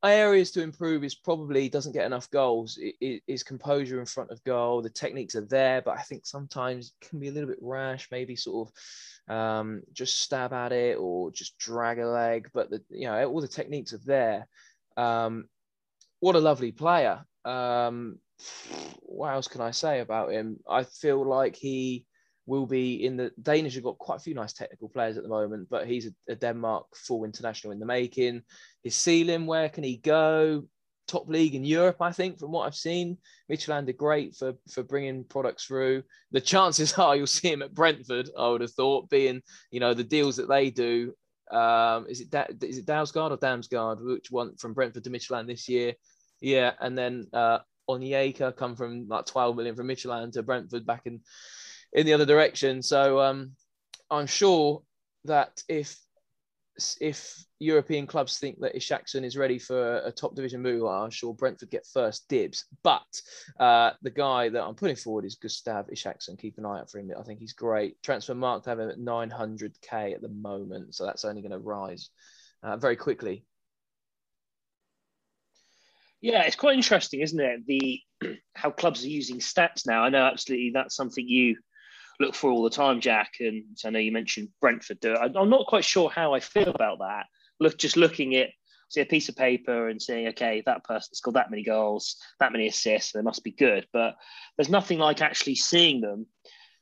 [0.03, 2.79] areas to improve is probably doesn't get enough goals.
[3.27, 7.19] His composure in front of goal, the techniques are there, but I think sometimes can
[7.19, 11.57] be a little bit rash, maybe sort of um, just stab at it or just
[11.57, 12.49] drag a leg.
[12.53, 14.47] But the, you know all the techniques are there.
[14.97, 15.45] Um,
[16.19, 17.23] what a lovely player.
[17.45, 18.19] Um,
[19.01, 20.59] what else can I say about him?
[20.67, 22.05] I feel like he
[22.45, 25.29] will be in the Danish have got quite a few nice technical players at the
[25.29, 28.41] moment, but he's a, a Denmark full international in the making.
[28.83, 30.63] His ceiling, where can he go?
[31.07, 33.17] Top league in Europe, I think, from what I've seen.
[33.51, 36.03] Midtjylland are great for for bringing products through.
[36.31, 38.29] The chances are you'll see him at Brentford.
[38.37, 41.13] I would have thought, being you know the deals that they do.
[41.51, 45.47] Um, is it da- is it Dalsgaard or Damsgaard, which one from Brentford to Midtjylland
[45.47, 45.93] this year?
[46.39, 51.03] Yeah, and then uh, Onyeka come from like 12 million from Midtjylland to Brentford back
[51.05, 51.21] in
[51.93, 52.81] in the other direction.
[52.81, 53.51] So um,
[54.09, 54.81] I'm sure
[55.25, 55.97] that if
[56.99, 61.33] if European clubs think that Isaksen is ready for a, top division move, I'm sure
[61.33, 62.65] Brentford get first dibs.
[62.81, 63.21] But
[63.59, 66.39] uh, the guy that I'm putting forward is Gustav Isaksen.
[66.39, 67.11] Keep an eye out for him.
[67.19, 68.01] I think he's great.
[68.01, 72.09] Transfermarkt have him at 900k at the moment, so that's only going to rise
[72.63, 73.45] uh, very quickly.
[76.21, 77.65] Yeah, it's quite interesting, isn't it?
[77.67, 77.99] The
[78.55, 80.03] how clubs are using stats now.
[80.03, 81.57] I know absolutely that's something you
[82.19, 83.33] look for all the time, Jack.
[83.39, 85.35] And I know you mentioned Brentford do it.
[85.35, 87.25] I'm not quite sure how I feel about that.
[87.59, 88.49] Look, just looking at
[88.91, 92.51] see a piece of paper and saying, okay, that person's scored that many goals, that
[92.51, 93.87] many assists, they must be good.
[93.93, 94.15] But
[94.57, 96.25] there's nothing like actually seeing them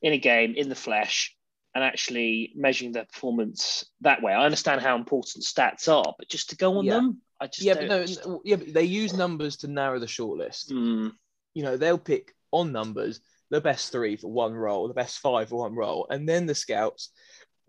[0.02, 1.36] in a game in the flesh
[1.76, 4.34] and actually measuring their performance that way.
[4.34, 6.96] I understand how important stats are, but just to go on yeah.
[6.96, 8.26] them, I just yeah, but no, just...
[8.44, 10.72] yeah, but they use numbers to narrow the shortlist.
[10.72, 11.13] Mm.
[11.54, 15.49] You know, they'll pick on numbers the best three for one role, the best five
[15.49, 17.12] for one role, and then the scouts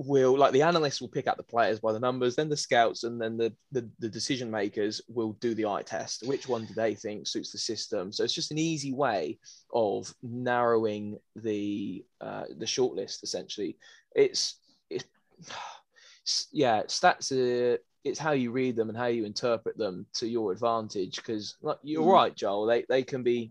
[0.06, 3.04] will like the analysts will pick out the players by the numbers then the scouts
[3.04, 6.26] and then the, the, the decision makers will do the eye test.
[6.26, 8.10] Which one do they think suits the system?
[8.10, 9.38] So it's just an easy way
[9.74, 13.76] of narrowing the uh, the shortlist essentially.
[14.16, 14.56] It's
[14.88, 15.04] it's
[16.52, 20.52] yeah stats are it's how you read them and how you interpret them to your
[20.52, 22.12] advantage because like, you're mm.
[22.12, 23.50] right joel they, they can be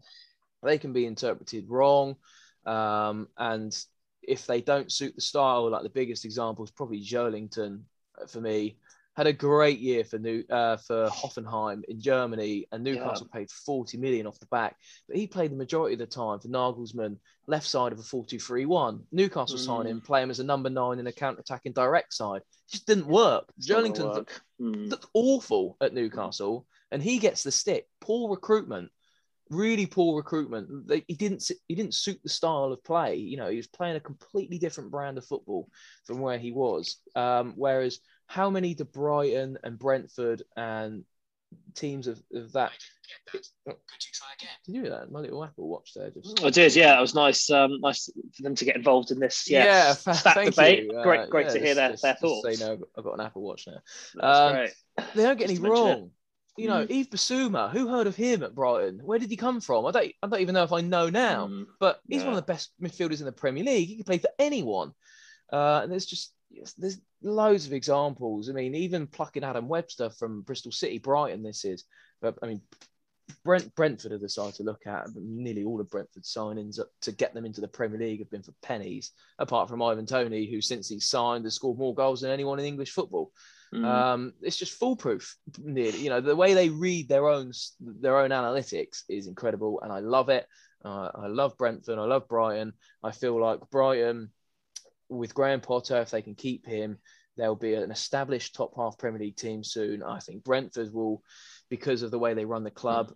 [0.64, 2.16] they can be interpreted wrong.
[2.66, 3.76] Um, and
[4.24, 7.82] if they don't suit the style, like the biggest example is probably Joelinton
[8.22, 8.78] uh, for me.
[9.16, 13.40] Had a great year for New uh, for Hoffenheim in Germany, and Newcastle yeah.
[13.40, 14.78] paid 40 million off the back.
[15.08, 19.02] But he played the majority of the time for Nagelsmann, left side of a 4-2-3-1.
[19.12, 19.66] Newcastle mm.
[19.66, 22.44] signed him, play him as a number nine in a counter-attacking direct side.
[22.44, 23.44] It just didn't work.
[24.16, 24.90] Looked, mm.
[24.90, 27.88] looked awful at Newcastle, and he gets the stick.
[28.00, 28.90] Poor recruitment
[29.50, 30.88] really poor recruitment.
[30.88, 33.16] They, he didn't he didn't suit the style of play.
[33.16, 35.70] You know, he was playing a completely different brand of football
[36.06, 36.98] from where he was.
[37.16, 41.04] Um, whereas how many do Brighton and Brentford and
[41.76, 42.72] teams of, of that.
[43.32, 44.50] Could you try again?
[44.66, 45.12] Did you hear that?
[45.12, 46.12] My little Apple Watch there.
[46.12, 46.44] Just...
[46.44, 46.76] I did.
[46.76, 47.50] Yeah, it was nice.
[47.50, 49.50] Um, nice for them to get involved in this.
[49.50, 49.64] Yeah,
[50.06, 50.84] yeah stat debate.
[50.84, 51.02] You.
[51.04, 52.60] Great, great uh, to hear their, their thoughts.
[52.60, 53.80] Say no, I've got an Apple Watch now.
[54.22, 54.72] Um, great.
[55.16, 56.12] They don't get just any wrong.
[56.60, 56.90] You know, mm.
[56.90, 59.00] Yves Bissouma, who heard of him at Brighton?
[59.04, 59.86] Where did he come from?
[59.86, 61.66] I don't, I don't even know if I know now, mm.
[61.80, 62.28] but he's yeah.
[62.28, 63.88] one of the best midfielders in the Premier League.
[63.88, 64.94] He can play for anyone.
[65.52, 66.34] Uh, and there's just,
[66.78, 68.50] there's loads of examples.
[68.50, 71.86] I mean, even plucking Adam Webster from Bristol City, Brighton, this is,
[72.22, 72.62] but I mean,
[73.44, 77.46] Brent, Brentford have decided to look at nearly all of Brentford's signings to get them
[77.46, 81.00] into the Premier League have been for pennies, apart from Ivan Toney, who since he
[81.00, 83.32] signed has scored more goals than anyone in English football.
[83.74, 83.86] Mm.
[83.86, 85.36] Um, it's just foolproof.
[85.60, 89.92] Nearly, you know, the way they read their own their own analytics is incredible, and
[89.92, 90.48] I love it.
[90.84, 92.00] Uh, I love Brentford.
[92.00, 92.74] I love Brighton.
[93.04, 94.32] I feel like Brighton,
[95.10, 96.98] with Graham Potter, if they can keep him,
[97.38, 100.02] they'll be an established top half Premier League team soon.
[100.02, 101.22] I think Brentford will,
[101.70, 103.14] because of the way they run the club,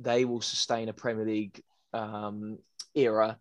[0.00, 2.58] they will sustain a Premier League um,
[2.94, 3.38] era.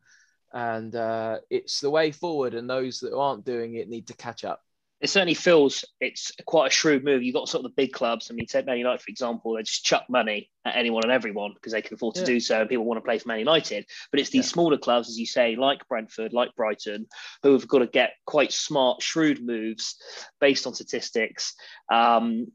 [0.53, 4.45] And uh, it's the way forward, and those that aren't doing it need to catch
[4.45, 4.61] up
[5.01, 7.21] it certainly feels it's quite a shrewd move.
[7.21, 8.31] You've got sort of the big clubs.
[8.31, 11.51] I mean, take Man United, for example, they just chuck money at anyone and everyone
[11.53, 12.25] because they can afford to Yeah.
[12.27, 13.85] do so and people want to play for Man United.
[14.09, 14.53] But it's these Yeah.
[14.53, 17.07] smaller clubs, as you say, like Brentford, like Brighton,
[17.43, 19.95] who have got to get quite smart, shrewd moves
[20.39, 21.53] based on statistics,
[21.91, 22.47] um,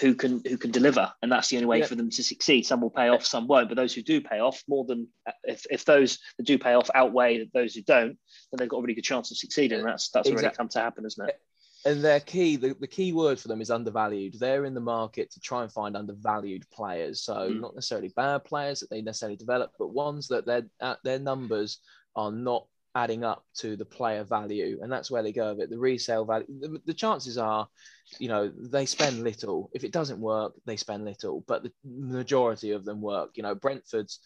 [0.00, 1.12] who can who can deliver.
[1.22, 1.86] And that's the only way Yeah.
[1.86, 2.66] for them to succeed.
[2.66, 3.68] Some will pay off, some won't.
[3.68, 5.08] But those who do pay off, more than
[5.44, 8.18] if, if those that do pay off outweigh those who don't,
[8.50, 9.78] then they've got a really good chance of succeeding.
[9.78, 11.40] And that's that's already Exact- come to happen, isn't it?
[11.86, 14.34] And their key the, the key word for them is undervalued.
[14.38, 17.22] They're in the market to try and find undervalued players.
[17.22, 17.60] So Mm.
[17.60, 21.78] not necessarily bad players that they necessarily develop but ones that their uh, their numbers
[22.16, 24.78] are not adding up to the player value.
[24.82, 25.70] And that's where they go with it.
[25.70, 27.68] The resale value the, the chances are
[28.18, 29.70] you know they spend little.
[29.74, 31.44] If it doesn't work they spend little.
[31.46, 33.30] But the majority of them work.
[33.34, 34.20] You know brentford's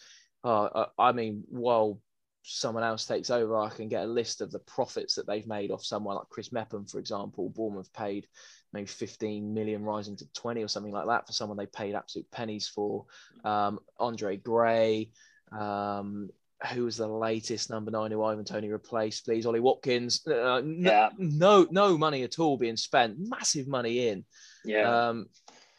[0.45, 2.01] uh, uh, i mean while
[2.51, 5.71] someone else takes over, I can get a list of the profits that they've made
[5.71, 7.51] off someone like Chris Mepham, for example.
[7.51, 8.27] Bournemouth paid
[8.73, 12.31] maybe 15 million, rising to 20 or something like that for someone they paid absolute
[12.31, 13.05] pennies for.
[13.45, 15.11] Um, Andre Gray,
[15.53, 16.31] um,
[16.73, 19.47] who was the latest number nine who Ivan Toney replaced, please?
[19.47, 20.27] Ollie Watkins.
[20.27, 21.09] Uh, no, Yeah.
[21.19, 24.25] no, no money at all being spent, massive money in.
[24.65, 25.09] Yeah.
[25.09, 25.27] Um,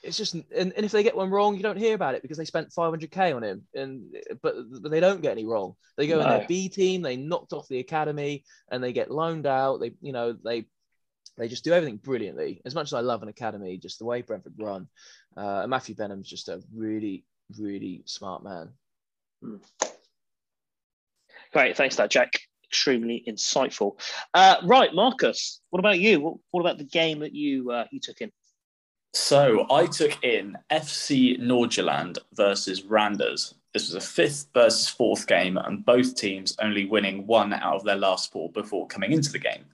[0.02, 2.38] it's just and, and if they get one wrong, you don't hear about it because
[2.38, 5.76] they spent 500k on him, and but, but they don't get any wrong.
[5.98, 9.46] They go in their B team, they knocked off the academy, and they get loaned
[9.46, 9.80] out.
[9.80, 10.66] They you know they
[11.38, 12.62] they just do everything brilliantly.
[12.66, 14.88] As much as I love an academy, just the way Brentford run,
[15.36, 17.26] uh, and Matthew Benham's just a really
[17.58, 18.70] really smart man.
[21.52, 22.32] Great, thanks for that, Jack.
[22.64, 24.00] Extremely insightful.
[24.34, 26.22] Uh, right, Marcus, what about you?
[26.22, 28.32] What, what about the game that you uh, you took in?
[29.14, 33.56] So I took in FC Nordsjælland versus Randers.
[33.74, 37.84] This was a fifth versus fourth game, and both teams only winning one out of
[37.84, 39.66] their last four before coming into the game.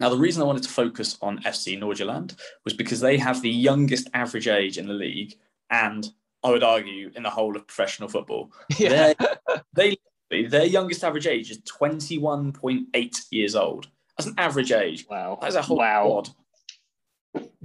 [0.00, 3.50] Now, the reason I wanted to focus on FC Nordsjælland was because they have the
[3.50, 5.34] youngest average age in the league,
[5.70, 6.08] and
[6.44, 8.52] I would argue in the whole of professional football.
[8.78, 9.14] Yeah,
[9.74, 9.96] They
[10.30, 13.88] their youngest average age is 21.8 years old.
[14.16, 15.06] That's an average age.
[15.08, 15.38] Wow.
[15.40, 16.04] That's a whole wow.
[16.04, 16.28] squad.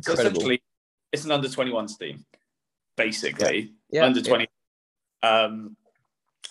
[0.01, 0.61] So essentially,
[1.11, 2.25] it's an under 21s team,
[2.97, 3.73] basically.
[3.89, 4.29] yeah, under yeah.
[4.29, 4.47] 20.
[5.21, 5.77] Um,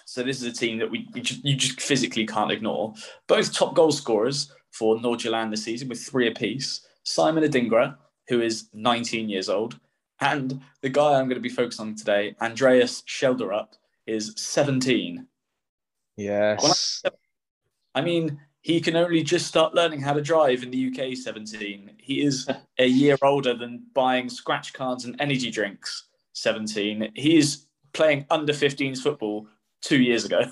[0.06, 2.94] so this is a team that we, we just, you just physically can't ignore.
[3.28, 6.86] Both top goal scorers for Nordsjælland this season with three apiece.
[7.04, 7.96] Simon Adingra,
[8.28, 9.78] who is 19 years old,
[10.20, 13.68] and the guy I'm going to be focused on today, Andreas Schjelderup,
[14.06, 15.26] is 17.
[16.16, 17.02] Yes.
[17.94, 21.90] I mean, he can only just start learning how to drive in the UK 17.
[21.98, 22.48] He is
[22.78, 27.12] a year older than buying scratch cards and energy drinks 17.
[27.14, 29.46] He is playing under 15s football
[29.82, 30.42] two years ago.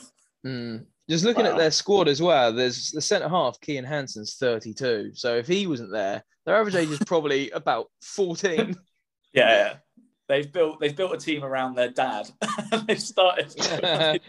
[0.47, 0.87] Mm.
[1.09, 1.53] Just looking Wow.
[1.53, 5.13] at their squad as well, there's the centre half, Kian Hansen's 32.
[5.15, 8.77] So if he wasn't there, their average age is probably about 14.
[9.33, 9.75] Yeah, yeah.
[10.29, 12.29] They've built they've built a team around their dad.
[12.87, 13.53] they've started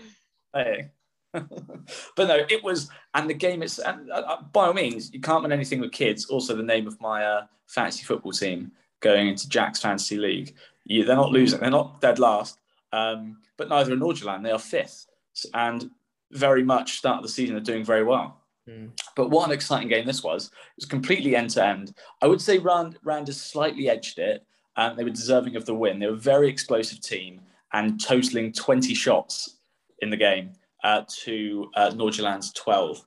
[0.53, 0.89] playing.
[1.33, 5.21] but no, it was, and the game is, and uh, uh, by all means, you
[5.21, 6.25] can't win anything with kids.
[6.25, 10.55] Also, the name of my uh, fantasy football team going into Jack's fantasy league.
[10.85, 12.59] You, they're not losing, they're not dead last,
[12.91, 14.43] um, but neither are Nordsjælland.
[14.43, 15.07] They are fifth,
[15.53, 15.89] and
[16.31, 18.37] very much start of the season are doing very well.
[18.67, 18.91] Mm.
[19.15, 20.47] But what an exciting game this was!
[20.47, 21.93] It was completely end to end.
[22.21, 25.75] I would say Rand Rand has slightly edged it, and they were deserving of the
[25.75, 25.99] win.
[25.99, 27.41] They were a very explosive team
[27.73, 29.57] and totaling 20 shots
[29.99, 30.51] in the game
[30.83, 33.05] uh, to uh, Nordsjælland's 12.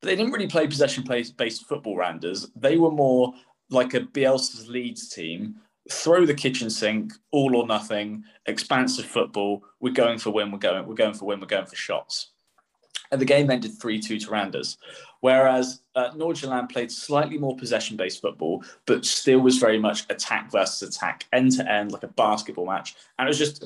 [0.00, 2.50] But they didn't really play possession based football Randers.
[2.54, 3.34] They were more
[3.70, 5.56] like a Bielsa's Leeds team.
[5.90, 9.64] Throw the kitchen sink, all or nothing, expansive football.
[9.80, 10.52] We're going for win.
[10.52, 10.86] We're going.
[10.86, 11.40] We're going for win.
[11.40, 12.32] We're going for shots.
[13.10, 14.76] And the game ended three-two to Randers,
[15.20, 16.10] whereas uh,
[16.70, 21.70] played slightly more possession-based football, but still was very much attack versus attack, end to
[21.70, 22.94] end, like a basketball match.
[23.18, 23.64] And it was just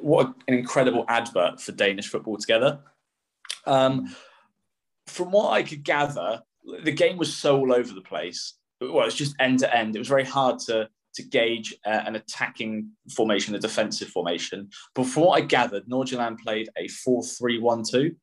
[0.00, 2.80] what an incredible advert for Danish football together.
[3.66, 4.14] Um,
[5.06, 6.42] from what I could gather,
[6.84, 8.54] the game was so all over the place.
[8.80, 9.96] Well, it's just end to end.
[9.96, 14.70] It was very hard to to gauge uh, an attacking formation, a defensive formation.
[14.94, 18.14] But from what I gathered, Nordsjælland played a 4-3-1-2,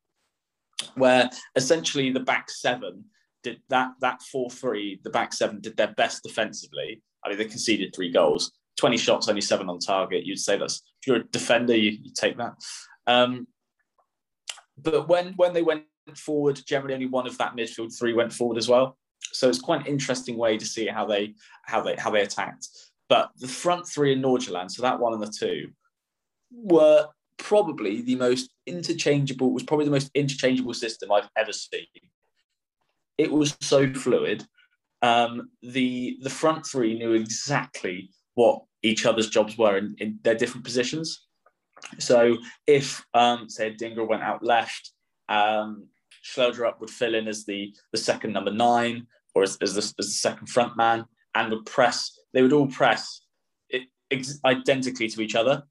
[0.94, 3.04] where essentially the back seven
[3.42, 7.02] did that that 4-3, the back seven did their best defensively.
[7.24, 10.24] I mean, they conceded three goals, 20 shots, only seven on target.
[10.24, 12.54] You'd say that's if you're a defender, you, you take that.
[13.06, 13.46] Um,
[14.78, 18.58] but when when they went forward, generally only one of that midfield three went forward
[18.58, 18.98] as well.
[19.32, 22.68] So it's quite an interesting way to see how they how they how they attacked.
[23.08, 25.70] But the front three in Nordsjælland, so that one and the two,
[26.50, 27.06] were
[27.38, 29.52] probably the most interchangeable.
[29.52, 31.86] Was probably the most interchangeable system I've ever seen.
[33.18, 34.46] It was so fluid.
[35.02, 40.34] um, the the front three knew exactly what each other's jobs were in, in their
[40.34, 41.26] different positions.
[41.98, 44.92] So if um, say Dinger went out left,
[45.28, 45.88] um,
[46.36, 50.02] would fill in as the the second number nine or as, as, the, as the
[50.04, 52.18] second front man and would press.
[52.32, 53.20] They would all press
[54.44, 55.62] identically to each other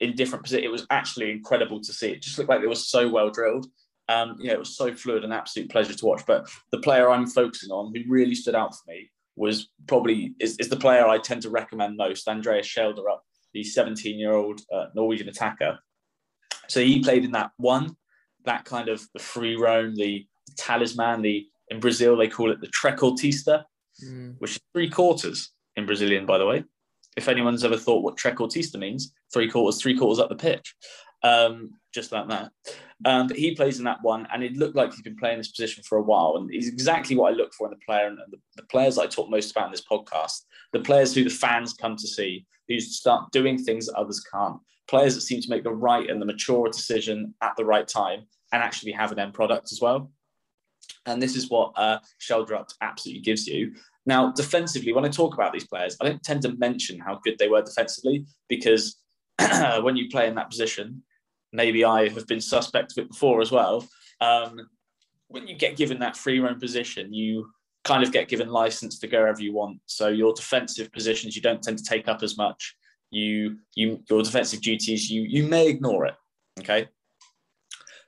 [0.00, 0.66] in different positions.
[0.66, 2.10] It was actually incredible to see.
[2.10, 3.66] It just looked like they were so well drilled.
[4.08, 6.22] Um, you know, it was so fluid and absolute pleasure to watch.
[6.26, 10.56] But the player I'm focusing on, who really stood out for me, was probably is,
[10.58, 13.18] is the player I tend to recommend most, Andreas Schjelderup,
[13.52, 15.78] the 17 year old uh, Norwegian attacker.
[16.68, 17.96] So he played in that one,
[18.44, 20.26] that kind of the free roam, the,
[20.56, 23.64] talisman, the in Brazil they call it the trequartista,
[24.04, 24.34] mm.
[24.38, 26.64] which is three quarters in Brazilian, by the way.
[27.16, 30.74] If anyone's ever thought what trequartista means, three quarters, three quarters up the pitch,
[31.22, 32.50] um, just like that.
[33.04, 35.50] Um, but he plays in that one, and it looked like he's been playing this
[35.50, 38.06] position for a while, and he's exactly what I look for in the player.
[38.06, 40.42] And the, the players I talk most about in this podcast,
[40.72, 44.58] the players who the fans come to see, who start doing things that others can't,
[44.88, 48.26] players that seem to make the right and the mature decision at the right time,
[48.52, 50.10] and actually have an end product as well.
[51.06, 53.74] And this is what uh, Schjelderup absolutely gives you.
[54.06, 57.36] Now, defensively, when I talk about these players, I don't tend to mention how good
[57.38, 58.96] they were defensively because
[59.82, 61.02] when you play in that position,
[61.52, 63.86] maybe I have been suspect of it before as well.
[64.20, 64.68] Um,
[65.28, 67.50] when you get given that free roam position, you
[67.84, 69.78] kind of get given license to go wherever you want.
[69.86, 72.76] So your defensive positions you don't tend to take up as much.
[73.10, 76.14] You you your defensive duties you you may ignore it.
[76.60, 76.88] Okay.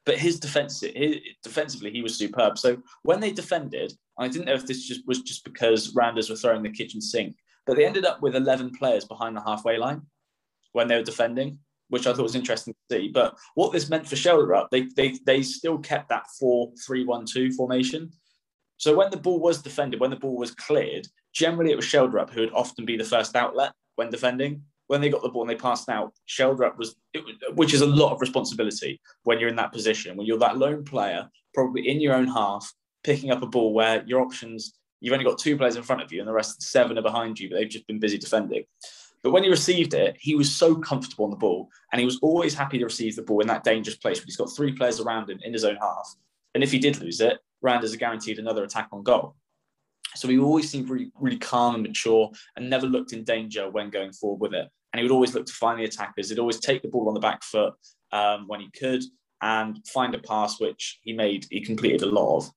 [0.08, 2.56] But his defense, his, defensively, he was superb.
[2.56, 6.36] So when they defended, I didn't know if this just was just because Randers were
[6.36, 7.36] throwing the kitchen sink,
[7.66, 10.00] but they ended up with 11 players behind the halfway line
[10.72, 13.08] when they were defending which I thought was interesting to see.
[13.08, 17.26] But what this meant for Schjelderup, they, they, they still kept that 4 3 1
[17.26, 18.10] 2 formation.
[18.76, 22.30] So when the ball was defended, when the ball was cleared, generally it was Schjelderup
[22.30, 24.62] who would often be the first outlet when defending.
[24.88, 27.22] When they got the ball and they passed out, Schjelderup was, it,
[27.54, 30.84] which is a lot of responsibility when you're in that position, when you're that lone
[30.84, 32.72] player, probably in your own half,
[33.04, 36.12] picking up a ball where your options, you've only got two players in front of
[36.12, 38.64] you and the rest seven are behind you, but they've just been busy defending.
[39.22, 42.18] But when he received it, he was so comfortable on the ball and he was
[42.22, 44.18] always happy to receive the ball in that dangerous place.
[44.18, 46.14] But he's got three players around him in his own half.
[46.54, 49.34] And if he did lose it, Randers are guaranteed another attack on goal.
[50.14, 53.90] So he always seemed really, really calm and mature and never looked in danger when
[53.90, 54.68] going forward with it.
[54.98, 56.28] And he would always look to find the attackers.
[56.28, 57.74] He'd always take the ball on the back foot
[58.12, 59.04] um, when he could
[59.40, 62.50] and find a pass, which he made, he completed a lot of.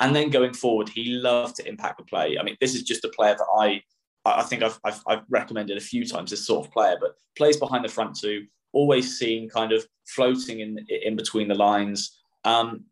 [0.00, 2.38] And then going forward, he loved to impact the play.
[2.38, 3.82] I mean, this is just a player that I
[4.26, 7.58] I think I've, I've, I've, recommended a few times this sort of player, but plays
[7.58, 12.18] behind the front two, always seen kind of floating in in between the lines.
[12.44, 12.84] Um,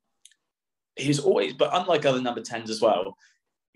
[0.97, 3.16] he's always, but unlike other number 10s as well,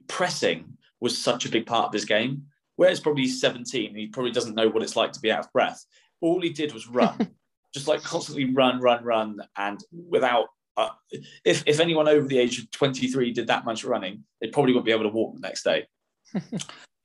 [0.06, 2.46] pressing was such a big part of his game.
[2.76, 5.84] Whereas probably 17, he probably doesn't know what it's like to be out of breath.
[6.20, 7.30] All he did was run,
[7.74, 10.46] just like constantly run, run, run, and without.
[10.78, 10.90] Uh,
[11.42, 14.84] if if anyone over the age of 23 did that much running, they probably wouldn't
[14.84, 15.86] be able to walk the next day.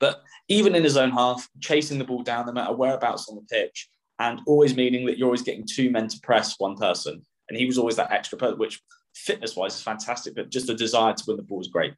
[0.01, 3.43] But even in his own half, chasing the ball down, no matter whereabouts on the
[3.43, 3.87] pitch,
[4.19, 7.21] and always meaning that you're always getting two men to press one person.
[7.47, 8.81] And he was always that extra person, which
[9.15, 11.93] fitness wise is fantastic, but just the desire to win the ball is great.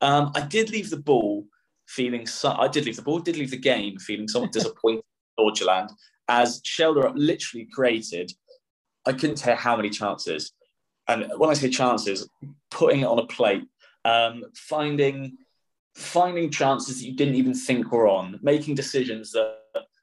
[0.00, 1.46] Um, I did leave the ball
[1.86, 5.04] feeling, so, I did leave the ball, did leave the game feeling somewhat disappointed
[5.38, 5.90] Nordsjælland
[6.28, 8.32] as Schjelderup literally created,
[9.06, 10.52] I couldn't tell how many chances.
[11.08, 12.28] And when I say chances,
[12.70, 13.64] putting it on a plate,
[14.04, 15.36] um, finding
[15.94, 19.56] finding chances that you didn't even think were on, making decisions that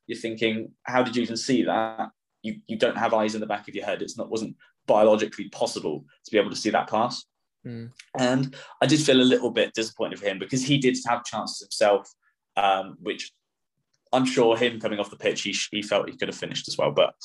[0.08, 2.10] you're thinking, how did you even see that?
[2.42, 4.02] You, you don't have eyes in the back of your head.
[4.02, 4.56] It's not wasn't
[4.88, 7.24] biologically possible to be able to see that pass.
[7.66, 7.92] Mm.
[8.18, 11.62] And I did feel a little bit disappointed for him because he did have chances
[11.62, 12.12] himself,
[12.58, 13.32] um, which
[14.12, 16.78] I'm sure him coming off the pitch, he, he felt he could have finished as
[16.78, 16.92] well.
[16.92, 17.16] But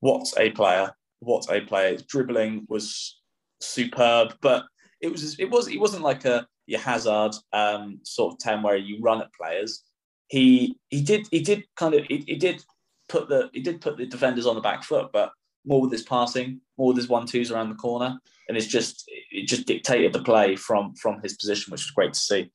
[0.00, 0.92] what a player!
[1.20, 1.92] What a player!
[1.92, 3.18] His dribbling was
[3.60, 4.64] superb, but
[5.00, 8.76] it was it was he wasn't like a your Hazard um, sort of ten where
[8.76, 9.82] you run at players.
[10.28, 12.62] He he did he did kind of he, he did
[13.08, 15.32] put the he did put the defenders on the back foot, but
[15.68, 19.04] more with his passing, more with his one twos around the corner, and it's just
[19.30, 22.50] it just dictated the play from from his position, which was great to see.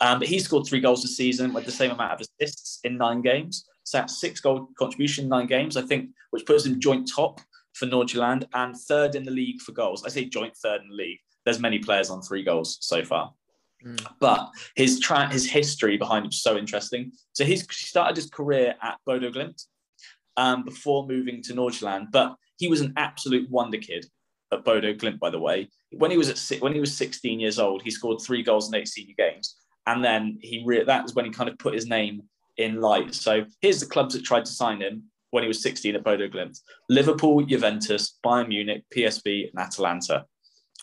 [0.00, 2.96] Um, but he scored three goals this season with the same amount of assists in
[2.96, 3.66] nine games.
[3.84, 7.40] So that's six goal contribution in nine games, I think, which puts him joint top
[7.74, 10.04] for Nordsjælland and third in the league for goals.
[10.04, 11.18] I say joint third in the league.
[11.44, 13.32] There's many players on three goals so far.
[13.84, 14.06] Mm.
[14.20, 17.12] But his tra- his history behind him is so interesting.
[17.32, 19.64] So he's he started his career at Bodo Glimt
[20.36, 24.06] um, before moving to Nordsjælland, but he was an absolute wonder kid
[24.52, 25.68] at Bodo Glimt, by the way.
[25.92, 28.78] When he was at when he was 16 years old, he scored three goals in
[28.78, 29.56] eight senior games,
[29.86, 32.22] and then he re- that was when he kind of put his name
[32.58, 33.14] in light.
[33.14, 36.28] So here's the clubs that tried to sign him when he was 16 at Bodo
[36.28, 40.26] Glimt: Liverpool, Juventus, Bayern Munich, PSV, and Atalanta.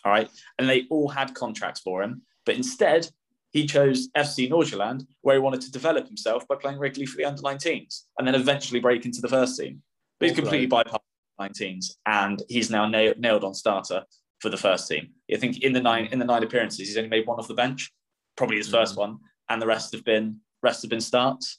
[0.03, 3.07] All right, and they all had contracts for him, but instead
[3.51, 7.25] he chose FC Nordsjælland, where he wanted to develop himself by playing regularly for the
[7.25, 9.81] under 19s and then eventually break into the first team.
[10.19, 11.06] But he's completely bypassed
[11.39, 14.03] 19s and he's now nailed, nailed on starter
[14.39, 15.09] for the first team.
[15.33, 17.53] I think in the nine in the nine appearances, he's only made one off the
[17.53, 17.91] bench,
[18.35, 18.99] probably his 1st mm-hmm.
[18.99, 19.17] one,
[19.49, 21.57] and the rest have been rest have been starts.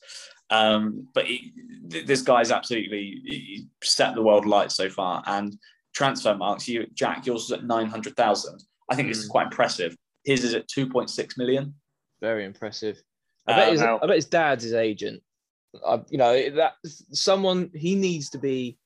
[0.50, 1.52] Um, but he,
[1.82, 5.22] this guy's absolutely set the world light so far.
[5.26, 5.58] And
[5.96, 8.62] Transfermarkt, you Jack, yours is at nine hundred thousand.
[8.90, 9.10] I think mm.
[9.10, 9.96] this is quite impressive.
[10.24, 11.74] His is at 2.6 million.
[12.20, 13.00] Very impressive.
[13.46, 15.22] I bet, uh, his, I bet his dad's his agent.
[15.86, 16.74] I, you know that
[17.12, 18.78] someone he needs to be.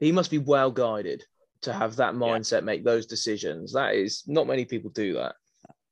[0.00, 1.24] He must be well guided
[1.62, 2.60] to have that mindset, yeah.
[2.60, 3.72] make those decisions.
[3.72, 5.34] That is not many people do that.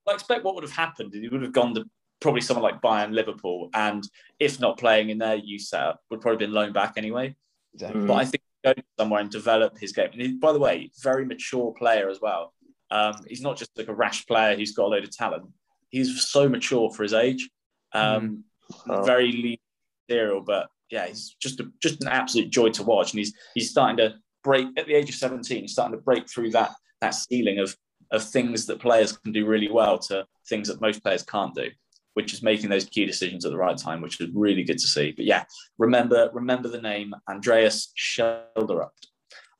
[0.09, 1.13] I expect what would have happened.
[1.13, 1.85] He would have gone to
[2.21, 4.03] probably someone like Bayern, Liverpool, and
[4.41, 7.37] if not playing in their youth setup, would probably been loaned back anyway.
[7.75, 8.07] Exactly.
[8.07, 10.11] But I think go somewhere and develop his game.
[10.13, 12.55] And he, by the way, very mature player as well.
[12.91, 15.45] Um, he's not just like a rash player who's got a load of talent.
[15.91, 17.49] He's so mature for his age.
[17.93, 18.45] Um,
[18.87, 19.07] mm.
[19.07, 19.59] Very lean
[20.47, 23.13] but yeah, he's just a, just an absolute joy to watch.
[23.13, 25.63] And he's he's starting to break at the age of 17.
[25.63, 27.77] He's starting to break through that that ceiling of
[28.11, 31.69] of things that players can do really well to things that most players can't do,
[32.15, 34.87] which is making those key decisions at the right time, which is really good to
[34.87, 35.13] see.
[35.13, 35.45] But yeah,
[35.79, 38.91] remember remember the name Andreas Schjelderup.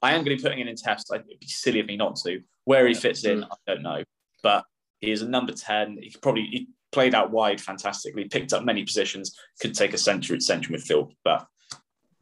[0.01, 1.11] I am going to be putting it in test.
[1.13, 2.41] It'd be silly of me not to.
[2.65, 4.05] Where he fits in, I don't know.
[4.43, 4.65] But
[5.01, 5.99] he is a number 10.
[6.01, 9.99] He could probably he played out wide fantastically, picked up many positions, could take a
[9.99, 11.13] centre at central midfield.
[11.25, 11.47] But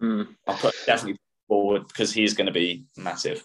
[0.00, 0.26] mm.
[0.46, 3.44] I'll put definitely forward because he's going to be massive.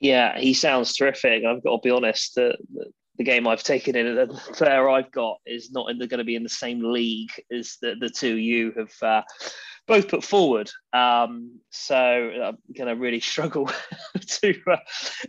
[0.00, 1.44] Yeah, he sounds terrific.
[1.44, 2.34] I've got to be honest.
[2.34, 2.86] The, the,
[3.18, 6.24] the game I've taken in, the player I've got is not in the, going to
[6.24, 9.22] be in the same league as the, the two you have uh,
[9.92, 10.70] both put forward.
[10.94, 13.70] Um, so I'm going to really struggle
[14.20, 14.76] to uh,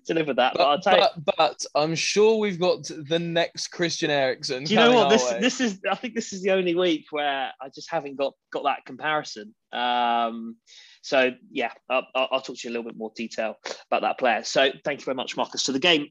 [0.07, 0.53] deliver that.
[0.55, 4.63] But, but, but, but, I'm sure we've got the next Christian Eriksen.
[4.63, 5.09] Do you know what?
[5.09, 5.39] This way.
[5.41, 5.79] this is.
[5.89, 9.53] I think this is the only week where I just haven't got got that comparison.
[9.73, 10.55] Um,
[11.01, 13.55] so yeah, I'll, I'll talk to you a little bit more detail
[13.91, 14.43] about that player.
[14.43, 15.63] So thank you very much, Marcus.
[15.63, 16.07] So the game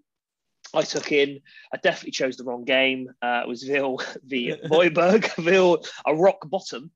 [0.74, 1.40] I took in.
[1.72, 3.08] I definitely chose the wrong game.
[3.20, 5.24] Uh, it was Vejle v Viborg.
[5.36, 6.90] Vejle, a rock bottom.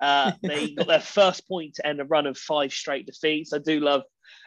[0.00, 3.52] Uh, they got their first point to end a run of five straight defeats.
[3.52, 4.02] I do love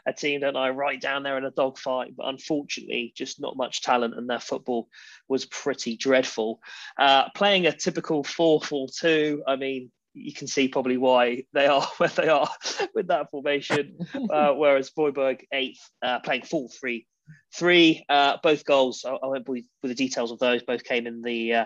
[0.06, 3.82] a team, don't I, right down there in a dogfight, but unfortunately, just not much
[3.82, 4.90] talent, and their football
[5.28, 6.60] was pretty dreadful.
[6.98, 11.68] Uh, playing a typical 4 4 2, I mean, you can see probably why they
[11.68, 12.50] are where they are
[12.94, 13.98] with that formation.
[14.30, 17.06] Uh, whereas Viborg eighth, uh, playing 4 3
[17.54, 19.06] Three, uh, both goals.
[19.06, 20.64] I, I won't with, with the details of those.
[20.64, 21.66] Both came in the uh,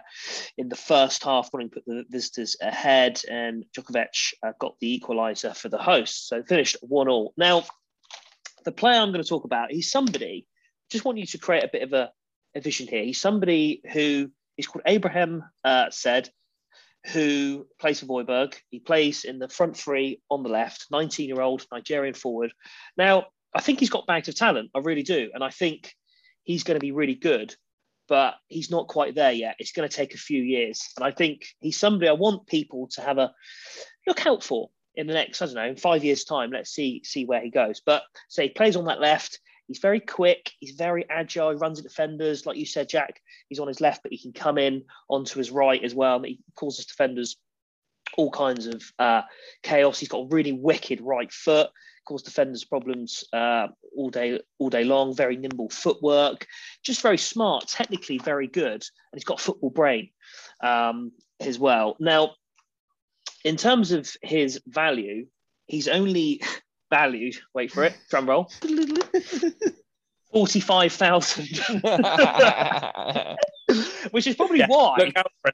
[0.58, 5.56] in the first half, wanting put the visitors ahead, and Djokovic uh, got the equaliser
[5.56, 6.28] for the hosts.
[6.28, 7.34] So finished one all.
[7.38, 7.64] Now,
[8.66, 10.46] the player I'm going to talk about, he's somebody.
[10.92, 12.12] Just want you to create a bit of a,
[12.56, 13.04] a vision here.
[13.04, 16.30] He's somebody who is called Abraham uh, Said,
[17.14, 18.56] who plays for Viborg.
[18.70, 22.52] He plays in the front three on the left, 19 year old Nigerian forward.
[22.98, 24.72] Now, I think he's got bags of talent.
[24.76, 25.32] I really do.
[25.34, 25.94] And I think
[26.44, 27.56] he's going to be really good,
[28.08, 29.56] but he's not quite there yet.
[29.60, 30.82] It's going to take a few years.
[30.96, 33.34] And I think he's somebody I want people to have a
[34.06, 36.52] look out for in the next, I don't know, in five years' time.
[36.52, 37.82] Let's see see where he goes.
[37.86, 39.40] But say so he plays on that left.
[39.68, 40.52] He's very quick.
[40.60, 41.52] He's very agile.
[41.52, 43.22] He runs at defenders, like you said, Jack.
[43.50, 46.22] He's on his left, but he can come in onto his right as well.
[46.24, 47.36] He causes defenders
[48.18, 49.24] all kinds of uh,
[49.64, 50.00] chaos.
[50.00, 51.70] He's got a really wicked right foot
[52.08, 55.14] cause defenders problems uh, all day all day long.
[55.16, 56.48] Very nimble footwork,
[56.84, 60.10] just very smart, technically very good, and he's got a football brain
[60.64, 61.98] um, as well.
[62.00, 62.36] Now,
[63.44, 65.28] in terms of his value,
[65.68, 66.42] he's only
[66.90, 67.36] valued.
[67.54, 68.50] Wait for it, drum roll.
[70.32, 71.48] Forty-five thousand,
[74.12, 74.98] which is probably yeah, why.
[74.98, 75.52] Look out for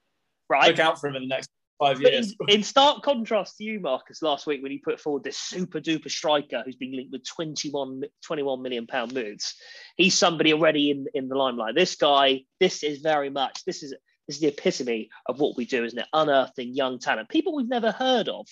[0.49, 1.49] Right, look out for him in the next
[1.87, 2.35] five years.
[2.47, 5.79] In, in, stark contrast to you, Marcus, last week when you put forward this super
[5.79, 9.55] duper striker who's been linked with 21, 21 million pound moves,
[9.95, 11.75] he's somebody already in, in the limelight.
[11.75, 13.93] This guy, this is very much, this is
[14.27, 16.07] this is the epitome of what we do, isn't it?
[16.13, 18.47] Unearthing young talent, people we've never heard of,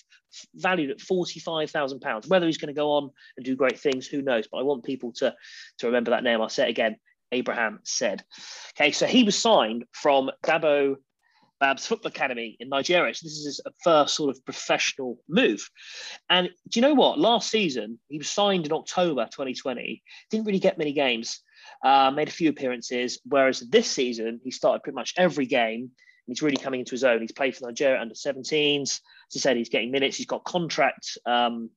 [0.54, 2.28] valued at forty-five thousand pounds.
[2.28, 4.46] Whether he's going to go on and do great things, who knows?
[4.52, 5.34] But I want people to
[5.78, 6.42] to remember that name.
[6.42, 6.96] I'll say it again.
[7.32, 8.22] Abraham Said.
[8.76, 10.96] Okay, so he was signed from Dabo
[11.62, 13.14] Babs Football Academy in Nigeria.
[13.14, 15.64] So this is his first sort of professional move.
[16.28, 17.20] And do you know what?
[17.20, 21.38] Last season, he was signed in October 2020, didn't really get many games,
[21.84, 23.20] uh, made a few appearances.
[23.24, 25.90] Whereas this season, he started pretty much every game, And
[26.26, 27.20] He's really coming into his own.
[27.20, 28.82] He's played for Nigeria under 17s.
[28.82, 29.00] As
[29.36, 30.16] I said, he's getting minutes.
[30.16, 31.70] He's got contract um,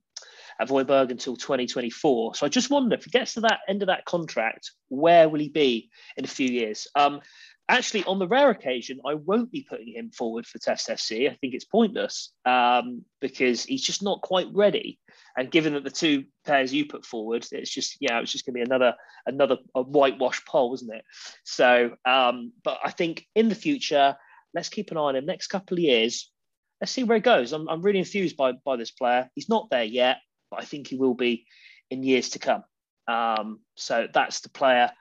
[0.59, 2.33] at Viborg until 2024.
[2.33, 5.39] So I just wonder if he gets to that end of that contract, where will
[5.39, 6.87] he be in a few years?
[6.95, 7.21] Um,
[7.67, 11.29] actually, on the rare occasion, I won't be putting him forward for Test FC.
[11.29, 14.99] I think it's pointless um, because he's just not quite ready.
[15.37, 18.53] And given that the two pairs you put forward, it's just yeah, it's just going
[18.53, 18.95] to be another
[19.25, 21.03] another a whitewash poll, isn't it?
[21.43, 24.15] So, um, but I think in the future,
[24.53, 25.25] let's keep an eye on him.
[25.25, 26.31] Next couple of years,
[26.79, 27.51] let's see where it goes.
[27.51, 29.29] I'm, I'm really enthused by by this player.
[29.35, 30.17] He's not there yet,
[30.51, 31.45] but I think he will be
[31.89, 32.63] in years to come.
[33.07, 34.91] Um, so that's the player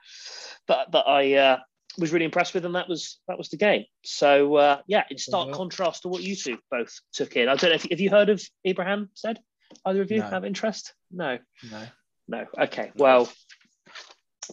[0.67, 1.57] that that I uh,
[1.97, 3.85] was really impressed with, and that was that was the game.
[4.03, 5.57] So uh, yeah, in stark mm-hmm.
[5.57, 7.47] contrast to what you two both took in.
[7.49, 9.39] I don't know if have you heard of Ibrahim Said.
[9.83, 10.27] Either of you no.
[10.27, 10.93] have interest?
[11.11, 11.39] No.
[11.71, 11.81] No.
[12.27, 12.45] No.
[12.59, 12.91] Okay.
[12.95, 13.29] Well,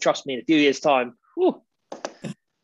[0.00, 1.62] trust me, in a few years' time, whew,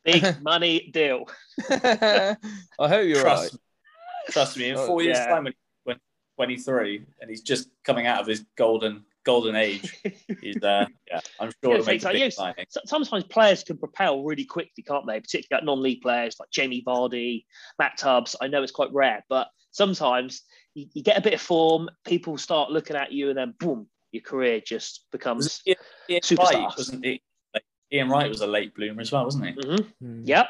[0.04, 1.28] big money deal.
[1.70, 2.36] I
[2.78, 4.32] hope you're trust, right.
[4.32, 5.26] Trust me, in oh, four years' yeah.
[5.26, 5.44] time,
[5.84, 5.96] when
[6.36, 9.94] 23 and he's just coming out of his golden golden age.
[10.40, 14.82] He's uh, yeah, I'm sure yeah, it'll make a Sometimes players can propel really quickly,
[14.82, 15.20] can't they?
[15.20, 17.44] Particularly non-league players like Jamie Vardy,
[17.78, 18.34] Matt Tubbs.
[18.40, 20.42] I know it's quite rare, but sometimes
[20.74, 23.86] you, you, get a bit of form, people start looking at you, and then boom,
[24.12, 25.76] your career just becomes Ian,
[26.08, 27.20] Ian Wright, wasn't it?
[27.52, 29.52] Like, Ian Wright was a late bloomer as well, wasn't he?
[29.52, 30.06] Mm-hmm.
[30.06, 30.22] Mm.
[30.24, 30.48] Yep.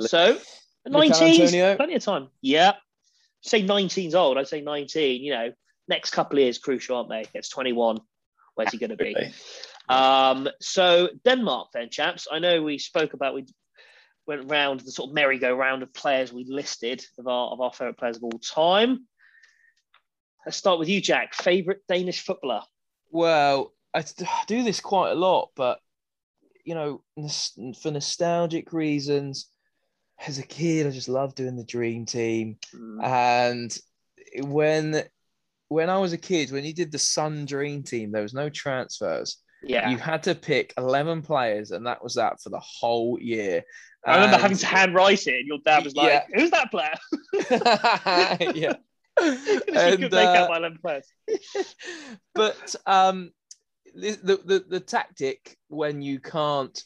[0.00, 0.38] So
[0.86, 2.28] 19, plenty of time.
[2.42, 2.76] Yep.
[3.40, 4.36] Say 19's old.
[4.36, 5.22] I'd say 19.
[5.22, 5.52] You know,
[5.88, 7.24] next couple of years crucial, aren't they?
[7.32, 7.98] It's 21.
[8.60, 9.16] Where's he going to be?
[9.88, 12.28] Um, so Denmark, then, chaps.
[12.30, 13.46] I know we spoke about we
[14.26, 17.96] went round the sort of merry-go-round of players we listed of our of our favourite
[17.96, 19.06] players of all time.
[20.44, 21.34] Let's start with you, Jack.
[21.34, 22.60] Favorite Danish footballer?
[23.10, 24.04] Well, I
[24.46, 25.80] do this quite a lot, but
[26.66, 27.02] you know,
[27.80, 29.46] for nostalgic reasons,
[30.26, 32.58] as a kid, I just loved doing the dream team.
[32.74, 33.02] Mm.
[33.02, 33.78] And
[34.46, 35.02] when
[35.70, 38.50] when I was a kid, when you did the Sun Dream Team, there was no
[38.50, 39.38] transfers.
[39.62, 39.88] Yeah.
[39.88, 43.62] You had to pick 11 players, and that was that for the whole year.
[44.04, 46.24] I remember having to handwrite it, and your dad was like, yeah.
[46.34, 46.94] Who's that player?
[48.56, 48.72] yeah.
[49.20, 51.06] and, could make uh, out my 11 players.
[52.34, 53.30] but um,
[53.94, 56.82] the, the, the tactic when you can't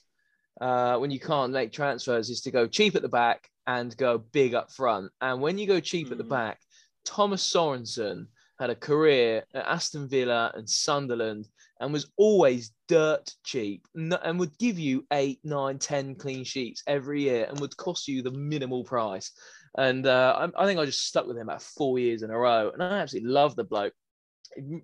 [0.60, 4.18] uh, when you can't make transfers is to go cheap at the back and go
[4.18, 5.10] big up front.
[5.22, 6.12] And when you go cheap mm.
[6.12, 6.30] at the hmm.
[6.30, 6.60] back,
[7.04, 8.26] Thomas Sorensen
[8.64, 11.46] had a career at Aston Villa and Sunderland
[11.80, 17.24] and was always dirt cheap and would give you eight, nine, ten clean sheets every
[17.24, 19.32] year and would cost you the minimal price.
[19.76, 22.38] And uh, I, I, think I just stuck with him about four years in a
[22.38, 22.70] row.
[22.72, 23.92] And I absolutely love the bloke.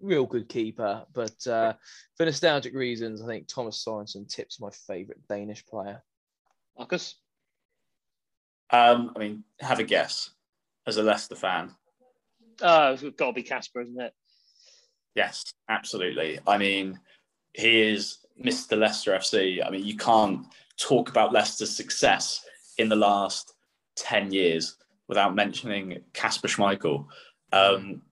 [0.03, 1.07] Real good keeper.
[1.15, 1.73] But uh,
[2.19, 6.03] for nostalgic reasons, I think Thomas Sorensen tips my favourite Danish player.
[6.77, 7.15] Marcus?
[8.69, 10.29] Um, I mean, have a guess
[10.87, 11.75] as a Leicester fan.
[12.63, 14.13] Oh, it's got to be Kasper, isn't it?
[15.15, 16.39] Yes, absolutely.
[16.47, 16.99] I mean,
[17.55, 18.79] he is Mr.
[18.79, 19.65] Leicester FC.
[19.65, 20.47] I mean, you can't
[20.77, 22.45] talk about Leicester's success
[22.79, 23.55] in the last
[23.97, 24.77] 10 years
[25.09, 27.07] without mentioning Kasper Schmeichel.
[27.53, 28.03] Um,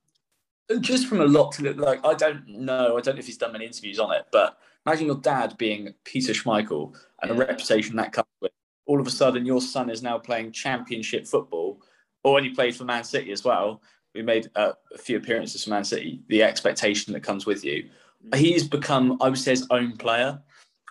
[0.81, 3.39] just from a lot to look like, I don't know, I don't know if he's
[3.39, 7.33] done many interviews on it, but imagine your dad being Peter Schmeichel and yeah.
[7.33, 8.53] the reputation that comes with.
[8.87, 11.81] All of a sudden, your son is now playing championship football,
[12.25, 13.83] or when he played for Man City as well,
[14.15, 17.89] we made uh, a few appearances for Man City, the expectation that comes with you.
[18.35, 20.41] He's become, I would say, his own player.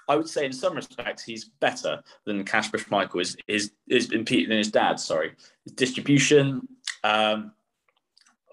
[0.07, 4.24] I would say in some respects he's better than Kasper Schmeichel is is is in
[4.24, 4.99] than his dad.
[4.99, 5.34] Sorry,
[5.65, 6.65] his distribution.
[7.03, 7.51] Um,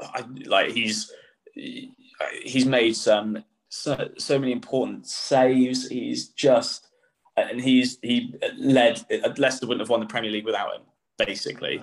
[0.01, 1.13] I, like he's
[1.55, 5.89] he's made some so, so many important saves.
[5.89, 6.89] He's just
[7.37, 9.05] and he's he led
[9.39, 10.83] Leicester wouldn't have won the Premier League without him.
[11.19, 11.83] Basically,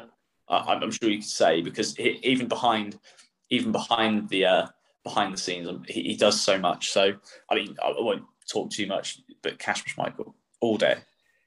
[0.51, 2.99] I'm sure you could say because he, even behind,
[3.49, 4.67] even behind the uh,
[5.03, 6.91] behind the scenes, um, he, he, does so much.
[6.91, 7.13] So
[7.49, 10.97] I mean, I won't talk too much, but Kasper Schmeichel all day.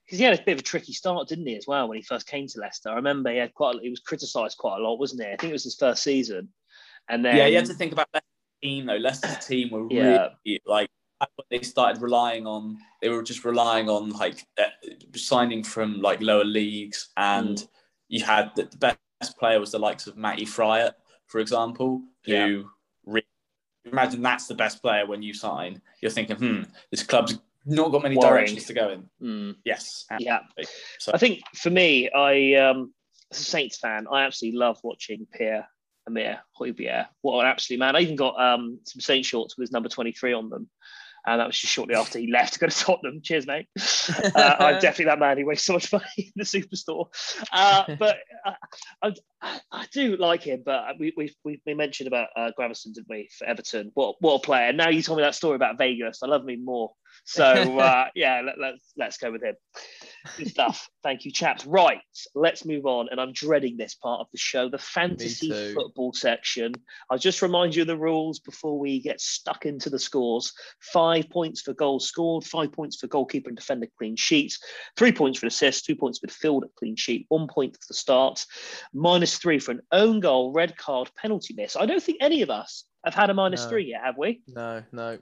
[0.07, 2.03] Because he had a bit of a tricky start, didn't he, as well, when he
[2.03, 2.91] first came to Leicester?
[2.91, 5.29] I remember he had quite he was criticised quite a lot, wasn't he?
[5.29, 6.49] I think it was his first season,
[7.09, 8.97] and then yeah, you had to think about Leicester's team though.
[8.97, 10.29] Leicester's team were yeah.
[10.47, 10.91] really like
[11.51, 14.65] they started relying on they were just relying on like uh,
[15.15, 17.59] signing from like lower leagues and.
[17.59, 17.69] Mm
[18.09, 20.93] you had the, the best player was the likes of Matty Fryatt,
[21.27, 22.63] for example, who yeah.
[23.07, 23.27] re-
[23.85, 25.81] imagine that's the best player when you sign.
[26.01, 28.33] You're thinking, hmm, this club's not got many Warring.
[28.33, 29.09] directions to go in.
[29.23, 29.57] Mm.
[29.65, 30.45] Yes, absolutely.
[30.59, 30.65] yeah.
[30.99, 32.93] So I think for me, I um,
[33.33, 35.67] as a Saints fan, I absolutely love watching Pierre
[36.07, 37.07] Emile Højbjerg.
[37.23, 37.97] What an absolute man!
[37.97, 40.69] I even got um, some Saints shorts with his number 23 on them.
[41.27, 43.21] And that was just shortly after he left to go to Tottenham.
[43.23, 43.67] Cheers, mate.
[44.35, 47.07] Uh, I'm definitely that man who wastes so much money in the superstore.
[47.53, 50.63] Uh, but I, I, I, do like him.
[50.65, 53.91] But we we, we, we mentioned about uh, didn't we, for Everton?
[53.95, 54.73] What what a player!
[54.73, 56.23] Now you told me that story about Vegas.
[56.23, 56.93] I love me more.
[57.27, 59.55] So uh, yeah, let, let's let's go with him.
[60.37, 60.89] Good stuff.
[61.03, 61.65] Thank you, chaps.
[61.65, 62.01] Right,
[62.35, 63.09] let's move on.
[63.11, 66.73] And I'm dreading this part of the show, the fantasy football section.
[67.11, 70.53] I'll just remind you of the rules before we get stuck into the scores.
[70.81, 74.59] Five points for goals scored, five points for goalkeeper and defender clean sheets,
[74.97, 78.45] three points for assists, two points for field clean sheet, one point for the start,
[78.93, 81.75] minus three for an own goal, red card, penalty miss.
[81.77, 83.71] I don't think any of us have had a minus No.
[83.71, 84.43] three yet, have we?
[84.47, 85.19] No, no.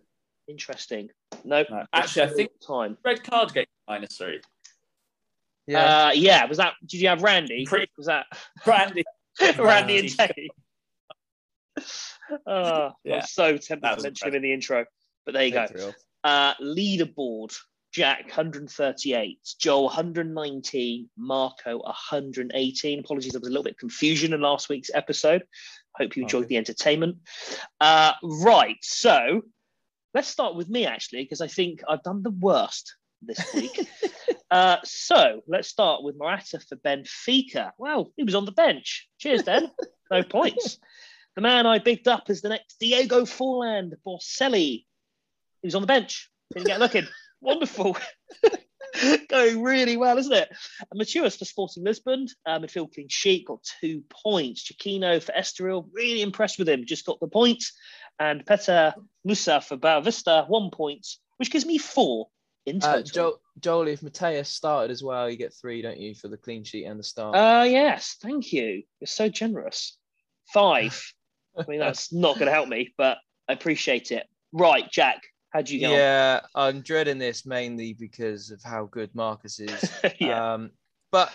[0.49, 1.11] Interesting.
[1.45, 1.69] Nope.
[1.71, 1.85] No.
[1.93, 2.97] Actually, I think time.
[3.05, 4.41] red card gate minus three.
[5.67, 6.07] Yeah.
[6.09, 6.45] Uh, yeah.
[6.47, 6.75] Was that?
[6.87, 7.65] Did you have Randy?
[7.67, 8.27] Pretty- Was that
[8.67, 9.05] Randy?
[9.59, 10.51] Randy and Teddy?
[12.47, 13.17] Oh, I Yeah.
[13.17, 14.85] was so tempted That to mention him in the intro,
[15.25, 15.67] but there you go.
[15.67, 15.95] Take.
[16.25, 17.55] Uh, leaderboard:
[17.93, 22.99] Jack 138, Joel 119, Marco 118.
[23.01, 25.43] Apologies, there was a little bit of confusion in last week's episode.
[25.97, 26.49] Hope you enjoyed Okay.
[26.49, 27.17] the entertainment.
[27.81, 29.43] Uh, right, so
[30.15, 33.89] let's start with me actually, because I think I've done the worst this week.
[34.51, 37.73] uh, so let's start with Morato for Benfica.
[37.79, 39.09] Well, he was on the bench.
[39.19, 39.71] Cheers, then.
[40.11, 40.79] no points.
[41.37, 44.85] The man I bigged up as the next Diego Forlán, Borselli.
[45.63, 46.31] He was on the bench.
[46.53, 47.07] Didn't get looking.
[47.41, 47.97] Wonderful.
[49.29, 50.51] Going really well, isn't it?
[50.91, 54.71] And Matuas for Sporting Lisbon, uh, midfield clean sheet, got two points.
[54.71, 57.65] Chiquinho for Estoril, really impressed with him, just got the point.
[58.23, 58.95] And Peter
[59.25, 61.05] Musa for Boavista, one point,
[61.39, 62.29] which gives me four
[62.67, 63.01] in total.
[63.01, 66.37] Uh, Joel, Joel, if Mateus started as well, you get three, don't you, for the
[66.37, 67.35] clean sheet and the start?
[67.35, 68.85] Uh, yes, thank you.
[69.01, 69.99] You're so generous.
[70.55, 71.03] Five.
[71.59, 73.19] I mean, that's not going to help me, but
[73.49, 74.25] I appreciate it.
[74.53, 75.21] Right, Jack,
[75.51, 79.91] how'd you get yeah, I'm dreading this mainly because of how good Marcus is.
[80.21, 80.55] yeah.
[80.55, 80.71] Um,
[81.11, 81.33] but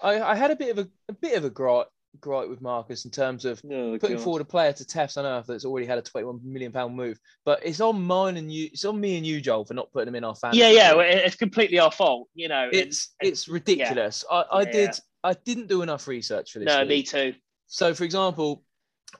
[0.00, 1.88] I, I had a bit of a, a bit of a gripe,
[2.20, 4.22] gripe with Marcus in terms of Oh, putting God.
[4.24, 7.18] forward a player to Tefs on Earth that's already had a 21 million pound move.
[7.44, 10.08] But it's on mine and you, it's on me and you, Joel, for not putting
[10.08, 10.60] him in our fantasy.
[10.60, 12.64] Yeah, yeah, well, it's completely our fault, you know.
[12.64, 14.24] and- it's it's ridiculous.
[14.30, 14.70] I, I Yeah.
[14.72, 14.90] did
[15.24, 16.66] I didn't do enough research for this.
[16.66, 16.88] no, league.
[16.88, 17.34] me too.
[17.66, 18.64] So, for example,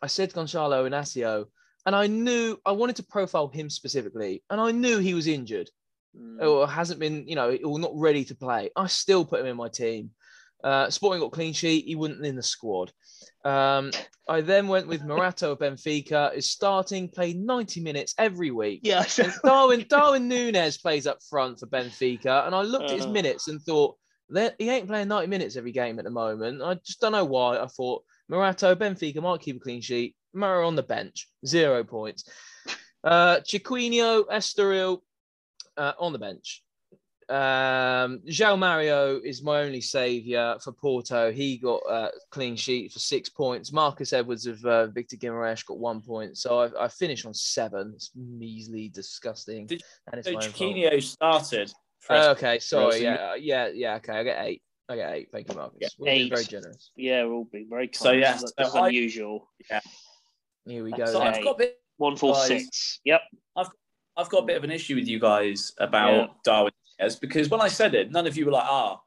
[0.02, 1.46] I said Gonzalo Inacio,
[1.86, 5.70] and I knew I wanted to profile him specifically, and I knew he was injured
[6.14, 6.42] Mm.
[6.46, 8.68] or hasn't been, you know, or not ready to play.
[8.76, 10.10] I still put him in my team.
[10.62, 11.86] Uh, Sporting got clean sheet.
[11.86, 12.92] He wasn't in the squad.
[13.44, 13.90] Um,
[14.28, 16.32] I then went with Morato of Benfica.
[16.34, 18.80] Is starting, played 90 minutes every week.
[18.84, 19.04] Yeah,
[19.44, 23.10] Darwin Darwin Nunez plays up front for Benfica, and I looked at his Uh.
[23.10, 23.96] minutes and thought
[24.58, 26.62] he ain't playing 90 minutes every game at the moment.
[26.62, 27.58] I just don't know why.
[27.58, 30.14] I thought Morato, Benfica might keep a clean sheet.
[30.32, 32.24] Murray on the bench, zero points.
[33.04, 35.00] Uh, Chiquinho, Estoril
[35.76, 36.62] uh, on the bench.
[37.32, 41.32] Um, João Mario is my only saviour for Porto.
[41.32, 43.72] He got a clean sheet for six points.
[43.72, 46.36] Marcus Edwards of uh, Victor Guimaraes got one point.
[46.36, 47.92] So I, I finished on seven.
[47.94, 49.66] It's measly, disgusting.
[49.66, 50.40] Did- and it's So my.
[50.40, 51.72] Chiquinho started.
[52.00, 53.02] For Oh, okay, sorry.
[53.02, 53.94] Yeah, uh, yeah, yeah.
[53.96, 54.62] Okay, I get eight.
[54.90, 55.28] I get eight.
[55.32, 55.94] Thank you, Marcus.
[55.98, 56.30] We're being eight.
[56.30, 56.90] very generous.
[56.96, 57.96] yeah, we'll be very kind.
[57.96, 59.48] So, yeah, this is, so this is I- unusual.
[59.70, 59.80] Yeah.
[60.66, 61.18] Here we That's go.
[61.18, 61.34] So then.
[61.34, 61.78] I've got a bit.
[61.96, 62.46] One four Guys.
[62.48, 63.00] six.
[63.04, 63.20] Yep.
[64.14, 66.26] I've got a bit of an issue with you guys about Yeah.
[66.44, 66.72] Darwin
[67.02, 69.00] Nunez because when I said it, none of you were like, "Ah,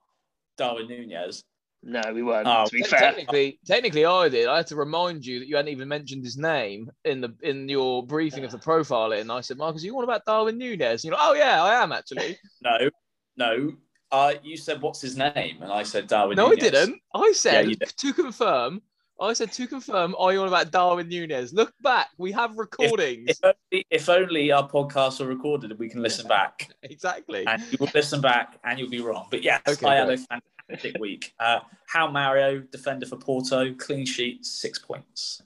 [0.58, 1.44] Darwin Nunez."
[1.88, 2.48] No, we weren't.
[2.48, 3.00] Oh, to be fair.
[3.00, 4.48] Technically, technically, I did.
[4.48, 7.70] I had to remind you that you hadn't even mentioned his name in the in
[7.70, 9.22] your briefing of the profiling.
[9.22, 11.04] And I said, Marcus, you want about Darwin Nunez?
[11.04, 12.38] And you're like, oh yeah, I am actually.
[12.62, 12.90] No,
[13.38, 13.74] no.
[14.12, 16.38] Uh, you said what's his name, and I said Darwin.
[16.38, 16.64] no, Nunez.
[16.64, 17.02] I didn't.
[17.14, 17.90] I said you did.
[17.96, 18.82] to confirm.
[19.20, 20.16] I said to confirm.
[20.20, 21.54] Are you on about Darwin Nunez?
[21.54, 22.10] Look back.
[22.18, 23.30] We have recordings.
[23.30, 27.46] If only, if only our podcasts are recorded and we can listen back, exactly.
[27.48, 29.28] and you will listen back, and you'll be wrong.
[29.32, 31.34] But yes, Okay, I had a fantastic week.
[31.40, 35.42] Uh, how Mario, defender for Porto, clean sheet, six points.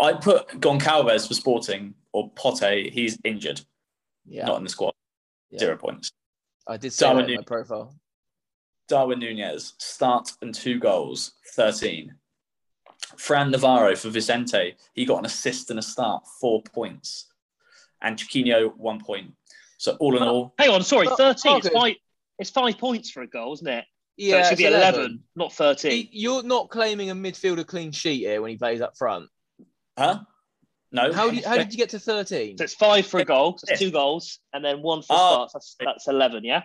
[0.00, 2.90] I put Goncalves for Sporting or Pote.
[2.90, 3.60] He's injured,
[4.26, 4.94] Yeah, not in the squad.
[5.50, 5.58] Yeah.
[5.58, 6.10] Zero points.
[6.66, 7.94] I did say Darwin that in my profile.
[8.88, 12.12] Darwin Nunez, start and two goals, 13.
[13.16, 17.26] Fran Navarro for Vicente, he got an assist and a start, four points.
[18.02, 19.32] And Chiquinho, one point.
[19.78, 21.56] So all in all, Hang on, sorry, 13.
[21.58, 21.74] It's okay.
[21.74, 21.94] five.
[22.38, 23.84] It's five points for a goal, isn't it?
[23.84, 26.08] So Yeah, it should be it's 11, not Y- thirteen.
[26.12, 29.28] You're not claiming a midfielder clean sheet here when he plays up front.
[29.98, 30.20] huh?
[30.92, 31.12] No.
[31.12, 32.58] How, do you, how did you get to 13?
[32.58, 33.56] So it's five for a goal.
[33.58, 35.46] So it's two goals, and then one for Oh.
[35.48, 35.52] starts.
[35.52, 36.42] That's, that's eleven.
[36.44, 36.62] Yeah.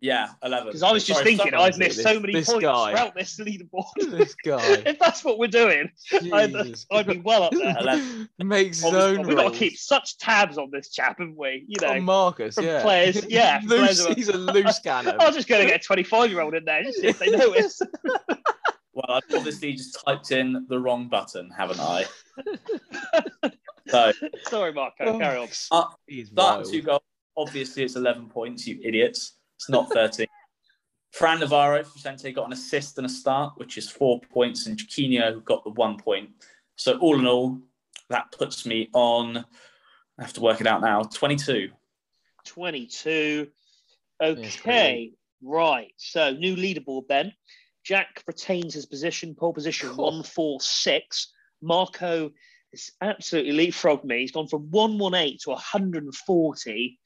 [0.00, 0.68] Yeah, eleven.
[0.68, 1.54] Because I was just Sorry, thinking.
[1.54, 2.92] I've missed so many points guy.
[2.92, 3.84] throughout this leaderboard.
[4.10, 4.64] this guy.
[4.86, 5.90] if that's what we're doing,
[6.32, 6.54] I'd,
[6.92, 7.76] I'd be well up there.
[7.76, 8.28] Eleven.
[8.38, 11.64] Makes his Obviously, own We've got to keep such tabs on this chap, haven't we?
[11.66, 12.82] You know, on Marcus, from yeah.
[12.82, 15.16] players- yeah, loose, players he's a loose cannon.
[15.18, 17.18] I was just going to get a 25 year old in there just see if
[17.18, 17.82] they notice.
[18.94, 22.04] Well, I've obviously just typed in the wrong button, haven't I?
[23.86, 24.12] so
[24.44, 25.48] Sorry, Marco, carry on.
[25.70, 26.70] Uh, that wild.
[26.70, 27.02] two goals.
[27.36, 28.66] Obviously, it's eleven points.
[28.66, 29.37] You idiots.
[29.58, 30.28] It's not thirteen.
[31.12, 34.78] Fran Navarro for Vicente got an assist and a start, which is four points, and
[34.78, 36.30] Chiquinho got the one point.
[36.76, 37.58] So all in all,
[38.08, 39.38] that puts me on.
[39.38, 41.02] I have to work it out now.
[41.02, 41.70] Twenty-two.
[42.46, 43.48] 22.
[44.22, 45.92] Okay, right.
[45.96, 47.32] So, new leaderboard then.
[47.84, 50.04] Jack retains his position, pole position Cool.
[50.04, 51.32] 146.
[51.62, 52.30] Marco
[52.72, 54.20] has absolutely leapfrogged me.
[54.20, 56.98] He's gone from 118 to 140.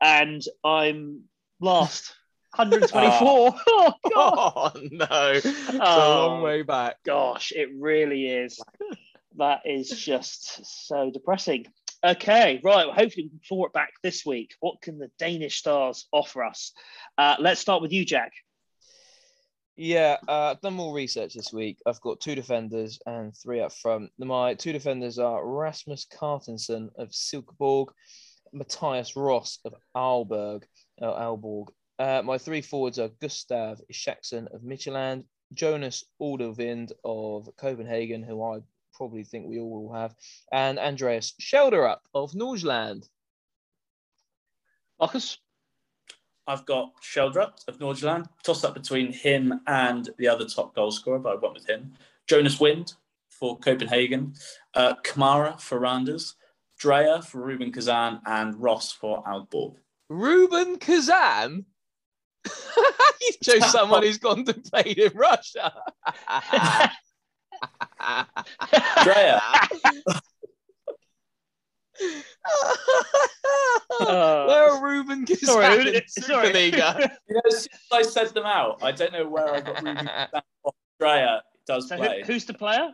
[0.00, 1.22] And I'm
[1.62, 2.12] last,
[2.56, 3.54] 124.
[3.66, 4.72] oh, God.
[4.76, 6.26] Oh no, it's a Oh.
[6.26, 6.96] long way back.
[7.04, 8.60] Gosh, it really is.
[9.38, 11.66] that is just so depressing.
[12.04, 12.86] Okay, right.
[12.86, 14.54] Well, hopefully we can claw it back this week.
[14.60, 16.72] What can the Danish stars offer us?
[17.16, 18.32] Uh, let's start with you, Jack.
[19.76, 21.78] Yeah, uh, I've done more research this week.
[21.86, 24.10] I've got two defenders and three up front.
[24.18, 27.86] My two defenders are Rasmus Carstensen of Silkeborg,
[28.52, 30.64] Matthias Ross of Aalborg.
[31.00, 31.68] Uh, Aalborg.
[31.98, 38.42] Uh, my three forwards are Gustav Isaksen of Midtjylland, Jonas Older Wind of Copenhagen, who
[38.42, 38.60] I
[38.94, 40.14] probably think we all will have,
[40.50, 43.08] and Andreas Schjelderup of Nordsjælland.
[45.00, 45.38] Marcus?
[46.46, 48.26] I've got Schjelderup of Nordsjælland.
[48.42, 51.92] Toss up between him and the other top goal scorer, but I went with him.
[52.26, 52.94] Jonas Wind
[53.28, 54.34] for Copenhagen.
[54.74, 56.34] Uh, Kamara for Randers.
[56.78, 58.20] Dreyer for Rubin Kazan.
[58.26, 59.76] And Ross for Aalborg.
[60.12, 61.64] Rubin Kazan.
[62.44, 65.72] you chose someone who's gone to play in Russia.
[69.04, 69.40] Dreyer.
[70.00, 70.18] Uh,
[74.46, 76.48] Where are Rubin Kazan sorry, who and sorry.
[76.48, 77.10] Superliga?
[77.28, 79.82] You know, as soon as I said them out, I don't know where I got
[79.82, 80.72] Rubin Kazan from.
[81.00, 82.22] Dreyer does so who, play.
[82.26, 82.90] who's the player?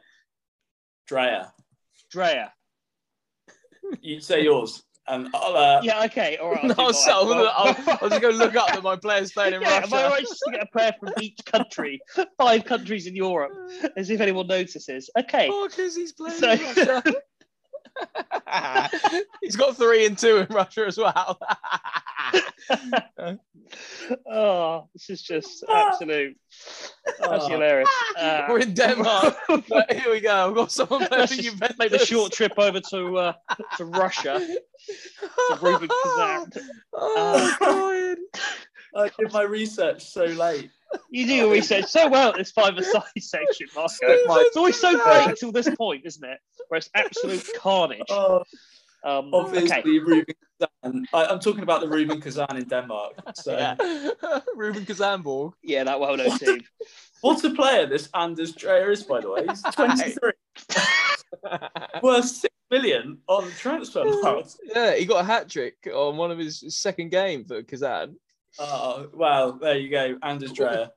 [1.06, 1.48] Dreyer.
[2.10, 2.52] Dreyer.
[4.02, 4.84] You say yours.
[5.08, 6.64] And I'll, uh, Yeah, okay, all right.
[6.78, 9.80] I'll no, gonna, I'll, I'll just go look up that my player's playing in yeah,
[9.82, 10.08] am I Russia.
[10.10, 12.00] right just to get a player from each country?
[12.36, 13.52] Five countries in Europe,
[13.96, 15.08] as if anyone notices.
[15.18, 17.02] Okay, Oh, because he's playing So- in Russia.
[19.42, 21.38] he's got three and two in Russia as well.
[24.30, 26.36] Oh, this is just absolute.
[27.20, 27.48] That's Oh.
[27.48, 27.88] hilarious.
[28.16, 29.36] Uh, We're in Denmark.
[29.68, 30.48] But here we go.
[30.48, 31.78] I've got someone playing Let's Juventus.
[31.78, 33.32] make the short trip over to uh,
[33.76, 34.38] to Russia.
[34.38, 36.50] to Rubin Kazan.
[36.94, 38.18] Oh, God.
[38.96, 40.70] I did my research so late.
[41.10, 43.96] You do your research so well at this five-a-side section, Marco.
[44.02, 45.04] It's always so Kazan.
[45.04, 46.38] great until this point, isn't it?
[46.68, 48.00] Where it's absolute carnage.
[48.10, 48.42] Oh,
[49.04, 49.98] Um, obviously, okay.
[49.98, 51.06] Rubin Kazan.
[51.12, 53.14] I, I'm talking about the Rubin Kazan in Denmark.
[53.34, 53.76] So, Yeah.
[54.56, 55.52] Ruben Kazanborg.
[55.62, 56.60] Yeah, that well-known team.
[57.20, 59.46] what's a player this Anders Dreyer is, by the way?
[59.48, 60.32] He's 23.
[62.02, 64.54] Worth six million on the transfer market.
[64.64, 68.16] yeah, he got a hat trick on one of his second game for Kazan.
[68.58, 70.18] Oh, well, there you go.
[70.22, 70.90] Anders Dreyer.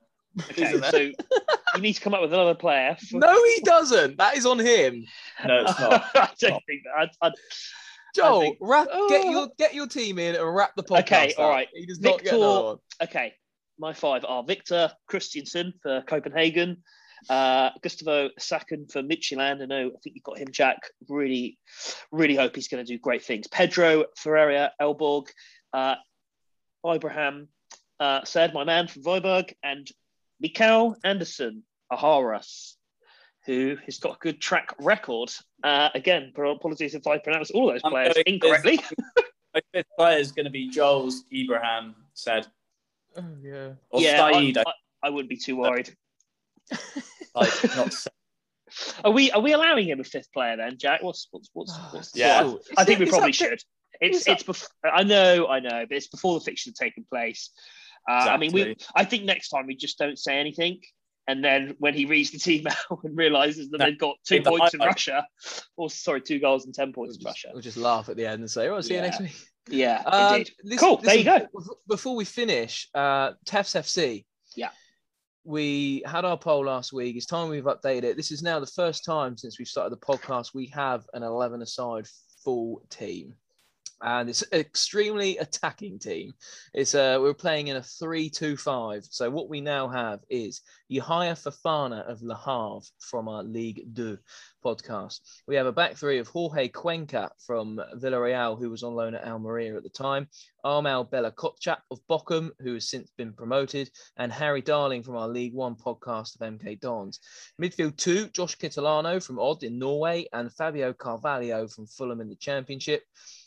[0.50, 2.96] Okay, so you need to come up with another player.
[3.10, 3.18] For...
[3.18, 4.16] No, he doesn't.
[4.16, 5.04] That is on him.
[5.46, 6.04] No, it's not.
[6.14, 7.10] I don't think that.
[7.20, 7.32] I, I,
[8.14, 9.30] Joel, think- wrap, get Oh.
[9.30, 11.00] your get your team in and wrap the podcast.
[11.02, 11.50] Okay, all up.
[11.50, 11.68] right.
[11.74, 13.34] He does not get Victor- okay,
[13.78, 16.82] my five are Victor Kristiansen for Copenhagen,
[17.30, 19.62] uh, Gustav Isaksen for Midtjylland.
[19.62, 20.78] I know, I think you've got him, Jack.
[21.08, 21.58] Really,
[22.10, 23.46] really hope he's going to do great things.
[23.48, 25.28] Pedro Ferreira Aalborg,
[25.72, 25.94] uh,
[26.86, 27.48] Abraham
[28.00, 29.88] uh, Said, my man from Viborg, and
[30.40, 32.74] Mikael Anderson Aharas,
[33.44, 35.30] who has got a good track record.
[35.62, 38.80] Uh, again, apologies if I pronounce all those I'm players incorrectly.
[39.54, 42.46] My fifth player is going to be Joel's Ibrahim Said.
[43.16, 43.72] Oh, yeah.
[43.90, 44.72] Or yeah, I, Saeed, I, I,
[45.04, 45.94] I wouldn't be too worried.
[47.34, 48.06] like, not
[49.04, 51.02] Are we are we allowing him a fifth player then, Jack?
[51.02, 52.40] What's what's what's, what's Yeah.
[52.40, 52.60] score?
[52.76, 53.52] I think we probably should.
[53.52, 53.64] It's
[54.00, 54.68] it's up- it's before.
[54.84, 57.50] I know, I know, but it's before the fixture taking place.
[58.08, 58.76] Uh, I mean, we.
[58.96, 60.80] I think next time we just don't say anything,
[61.28, 64.42] and then when he reads the team out and realizes that No, they've got two
[64.42, 64.80] points in.
[64.80, 65.26] Russia,
[65.76, 67.48] or sorry, two goals and ten We'll points in just, Russia.
[67.52, 69.32] we'll just laugh at the end and say, "Oh, see you next week."
[69.68, 70.50] Yeah, Um, indeed.
[70.64, 71.46] listen- Cool, there you go.
[71.86, 74.24] Before we finish, uh, Tefs FC.
[74.56, 74.70] Yeah.
[75.44, 77.14] We had our poll last week.
[77.16, 78.16] It's time we've updated it.
[78.16, 81.62] This is now the first time since we've started the podcast we have an 11
[81.62, 82.06] aside
[82.44, 83.34] full team.
[84.02, 86.32] And it's an extremely attacking team.
[86.74, 89.06] It's uh, we're playing in a three-two-five.
[89.10, 94.18] So what we now have is Yahya Fofana of Le Havre from our League Two
[94.64, 95.20] podcast.
[95.46, 99.26] We have a back three of Jorge Cuenca from Villarreal, who was on loan at
[99.26, 100.28] Almeria at the time,
[100.64, 105.28] Armel Bella Kotchap of Bochum, who has since been promoted, and Harry Darling from our
[105.28, 107.20] League One podcast of MK Dons.
[107.60, 112.36] Midfield two, Josh Kitolano from Odd in Norway, and Fabio Carvalho from Fulham in the
[112.36, 113.02] Championship.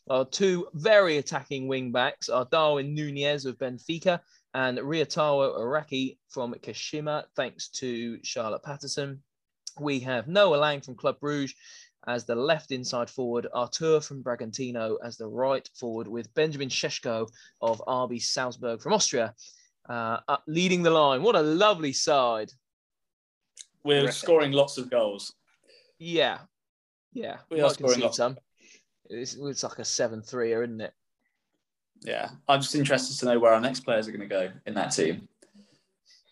[0.10, 4.20] Our two very attacking wing backs are Darwin Nunez of Benfica
[4.54, 9.22] and Ryotaro Araki from Kashima, thanks to Charlotte Patterson.
[9.80, 11.54] We have Noah Lang from Club Brugge
[12.08, 17.28] as the left inside forward, Artur from Bragantino as the right forward, with Benjamin Šeško
[17.62, 19.34] of RB Salzburg from Austria
[19.90, 21.24] uh, leading the line.
[21.24, 22.52] What a lovely side.
[23.84, 25.34] We're scoring lots of goals.
[26.00, 26.40] Yeah.
[27.14, 27.38] Yeah.
[27.50, 28.18] We are scoring lots.
[28.18, 28.38] some.
[29.10, 30.94] It's, it's like a 7 3 isn't it?
[32.02, 32.30] Yeah.
[32.48, 34.90] I'm just interested to know where our next players are going to go in that
[34.90, 35.28] team.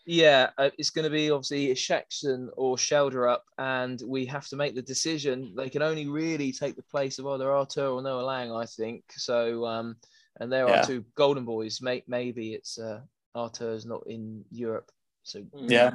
[0.06, 4.74] Yeah, uh, it's going to be obviously Shaxton or Schjelderup, and we have to make
[4.74, 5.54] the decision.
[5.56, 9.04] They can only really take the place of either Artur or Noa Lang, I think.
[9.16, 9.96] So, um,
[10.40, 10.80] and there yeah.
[10.80, 11.80] are two golden boys.
[11.80, 13.00] May- maybe it's uh,
[13.34, 14.90] Artur's not in Europe,
[15.22, 15.92] so yeah,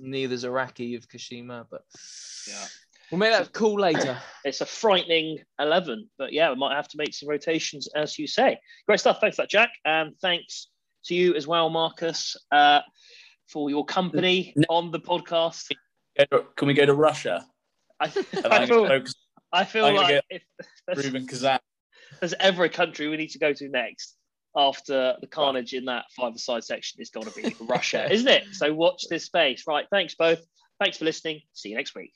[0.00, 1.84] neither's Araki of Kashima, but
[2.48, 2.66] yeah.
[3.10, 4.16] We'll make that call later.
[4.42, 8.26] It's a frightening 11, but yeah, we might have to make some rotations, as you
[8.26, 8.58] say.
[8.86, 9.18] Great stuff.
[9.20, 9.68] Thanks for that, Jack.
[9.84, 10.68] And thanks
[11.04, 12.80] to you as well, Marcus, uh,
[13.48, 15.70] for your company on the podcast.
[16.56, 17.44] Can we go to Russia?
[18.00, 18.04] I,
[18.46, 19.02] I feel,
[19.52, 20.42] I feel like if
[20.88, 21.58] Rubin Kazan.
[22.18, 24.16] there's ever a country we need to go to next
[24.56, 28.44] after the carnage in that five-a-side section, it's got to be Russia, isn't it?
[28.52, 29.64] So watch this space.
[29.66, 29.84] Right.
[29.90, 30.40] Thanks both.
[30.78, 31.42] Thanks for listening.
[31.52, 32.12] See you next week.